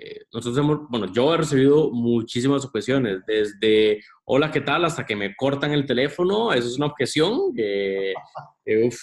Eh, 0.00 0.26
nosotros 0.32 0.56
hemos, 0.58 0.88
bueno, 0.88 1.12
yo 1.12 1.34
he 1.34 1.38
recibido 1.38 1.90
muchísimas 1.90 2.64
objeciones, 2.64 3.20
desde 3.26 4.00
hola, 4.24 4.52
¿qué 4.52 4.60
tal? 4.60 4.84
hasta 4.84 5.04
que 5.04 5.16
me 5.16 5.34
cortan 5.34 5.72
el 5.72 5.86
teléfono, 5.86 6.52
eso 6.52 6.68
es 6.68 6.76
una 6.76 6.86
objeción, 6.86 7.52
que, 7.52 8.14
uf, 8.86 8.96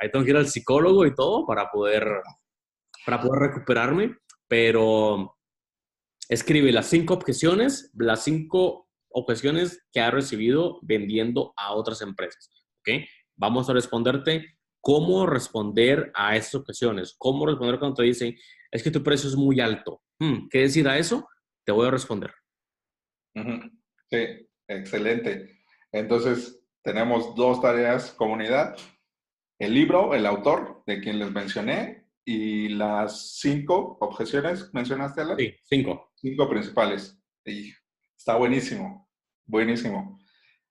ahí 0.00 0.10
tengo 0.10 0.24
que 0.24 0.32
ir 0.32 0.36
al 0.36 0.48
psicólogo 0.48 1.06
y 1.06 1.14
todo 1.14 1.46
para 1.46 1.70
poder, 1.70 2.04
para 3.06 3.20
poder 3.20 3.50
recuperarme, 3.50 4.16
pero 4.48 5.36
escribe 6.28 6.72
las 6.72 6.86
cinco 6.86 7.14
objeciones, 7.14 7.92
las 7.94 8.24
cinco 8.24 8.88
objeciones 9.10 9.86
que 9.92 10.00
ha 10.00 10.10
recibido 10.10 10.80
vendiendo 10.82 11.52
a 11.56 11.74
otras 11.74 12.02
empresas, 12.02 12.50
¿ok? 12.80 13.04
Vamos 13.36 13.70
a 13.70 13.72
responderte 13.72 14.58
cómo 14.80 15.26
responder 15.26 16.10
a 16.12 16.34
esas 16.34 16.56
objeciones, 16.56 17.14
cómo 17.18 17.46
responder 17.46 17.78
cuando 17.78 17.96
te 17.96 18.02
dicen, 18.02 18.34
es 18.70 18.82
que 18.82 18.90
tu 18.90 19.02
precio 19.02 19.28
es 19.28 19.36
muy 19.36 19.60
alto. 19.60 20.02
Hmm, 20.18 20.48
¿Qué 20.48 20.60
decir 20.60 20.88
a 20.88 20.98
eso? 20.98 21.28
Te 21.64 21.72
voy 21.72 21.88
a 21.88 21.90
responder. 21.90 22.32
Sí, 24.10 24.48
excelente. 24.68 25.60
Entonces, 25.92 26.64
tenemos 26.82 27.34
dos 27.34 27.60
tareas, 27.60 28.12
comunidad. 28.12 28.76
El 29.58 29.74
libro, 29.74 30.14
el 30.14 30.26
autor 30.26 30.82
de 30.86 31.00
quien 31.00 31.18
les 31.18 31.30
mencioné 31.30 32.06
y 32.24 32.68
las 32.68 33.38
cinco 33.38 33.98
objeciones, 34.00 34.72
¿mencionaste, 34.72 35.20
Alan? 35.20 35.36
Sí, 35.36 35.54
cinco. 35.64 36.12
Cinco 36.16 36.48
principales. 36.48 37.20
Y 37.44 37.72
está 38.16 38.36
buenísimo, 38.36 39.08
buenísimo. 39.46 40.18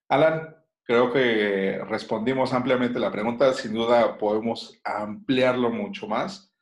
Alan, 0.10 0.56
creo 0.84 1.12
que 1.12 1.80
respondimos 1.88 2.54
ampliamente 2.54 3.00
la 3.00 3.12
pregunta. 3.12 3.54
Sin 3.54 3.74
duda 3.74 4.18
podemos 4.18 4.80
ampliarlo 4.84 5.70
mucho 5.70 6.08
más, 6.08 6.54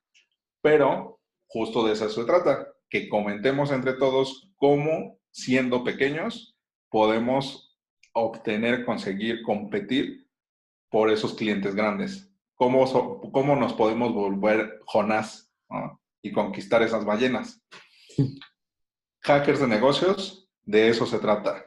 pero 0.61 1.16
justo 1.47 1.85
de 1.85 1.93
eso 1.93 2.09
se 2.09 2.25
trata, 2.25 2.67
que 2.89 3.09
comentemos 3.09 3.71
entre 3.71 3.93
todos 3.93 4.51
cómo, 4.57 5.19
siendo 5.31 5.83
pequeños, 5.83 6.57
podemos 6.89 7.77
obtener, 8.13 8.85
conseguir, 8.85 9.43
competir 9.43 10.27
por 10.89 11.09
esos 11.09 11.33
clientes 11.33 11.75
grandes. 11.75 12.31
¿Cómo, 12.55 12.85
cómo 13.31 13.55
nos 13.55 13.73
podemos 13.73 14.13
volver 14.13 14.79
Jonás 14.85 15.51
y 16.21 16.31
conquistar 16.31 16.81
esas 16.81 17.05
ballenas? 17.05 17.61
Hackers 19.21 19.59
de 19.59 19.67
negocios, 19.67 20.49
de 20.63 20.89
eso 20.89 21.05
se 21.05 21.19
trata. 21.19 21.65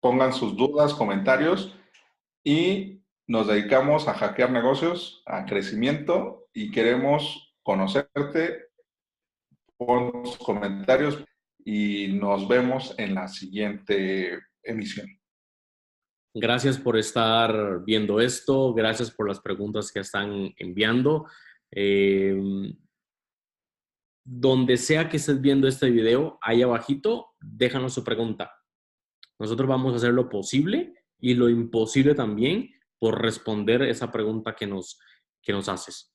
Pongan 0.00 0.32
sus 0.32 0.56
dudas, 0.56 0.94
comentarios 0.94 1.74
y 2.44 3.02
nos 3.26 3.46
dedicamos 3.46 4.08
a 4.08 4.14
hackear 4.14 4.50
negocios, 4.50 5.22
a 5.26 5.44
crecimiento 5.44 6.48
y 6.52 6.70
queremos 6.70 7.49
conocerte. 7.62 8.68
Pon 9.76 10.22
tus 10.22 10.36
comentarios 10.38 11.24
y 11.64 12.08
nos 12.08 12.46
vemos 12.48 12.94
en 12.98 13.14
la 13.14 13.28
siguiente 13.28 14.38
emisión. 14.62 15.08
Gracias 16.34 16.78
por 16.78 16.96
estar 16.96 17.82
viendo 17.84 18.20
esto, 18.20 18.72
gracias 18.72 19.10
por 19.10 19.26
las 19.26 19.40
preguntas 19.40 19.90
que 19.90 20.00
están 20.00 20.54
enviando. 20.56 21.26
Em, 21.72 22.76
donde 24.24 24.76
sea 24.76 25.08
que 25.08 25.16
estés 25.16 25.40
viendo 25.40 25.66
este 25.66 25.90
video, 25.90 26.38
ahí 26.42 26.62
abajito, 26.62 27.30
déjanos 27.40 27.94
su 27.94 28.04
pregunta. 28.04 28.52
Nosotros 29.38 29.68
vamos 29.68 29.92
a 29.92 29.96
hacer 29.96 30.12
lo 30.12 30.28
posible 30.28 30.94
y 31.18 31.34
lo 31.34 31.48
imposible 31.48 32.14
también 32.14 32.70
por 32.98 33.20
responder 33.20 33.82
esa 33.82 34.12
pregunta 34.12 34.54
que 34.54 34.66
nos, 34.66 35.00
que 35.42 35.52
nos 35.52 35.68
haces. 35.68 36.14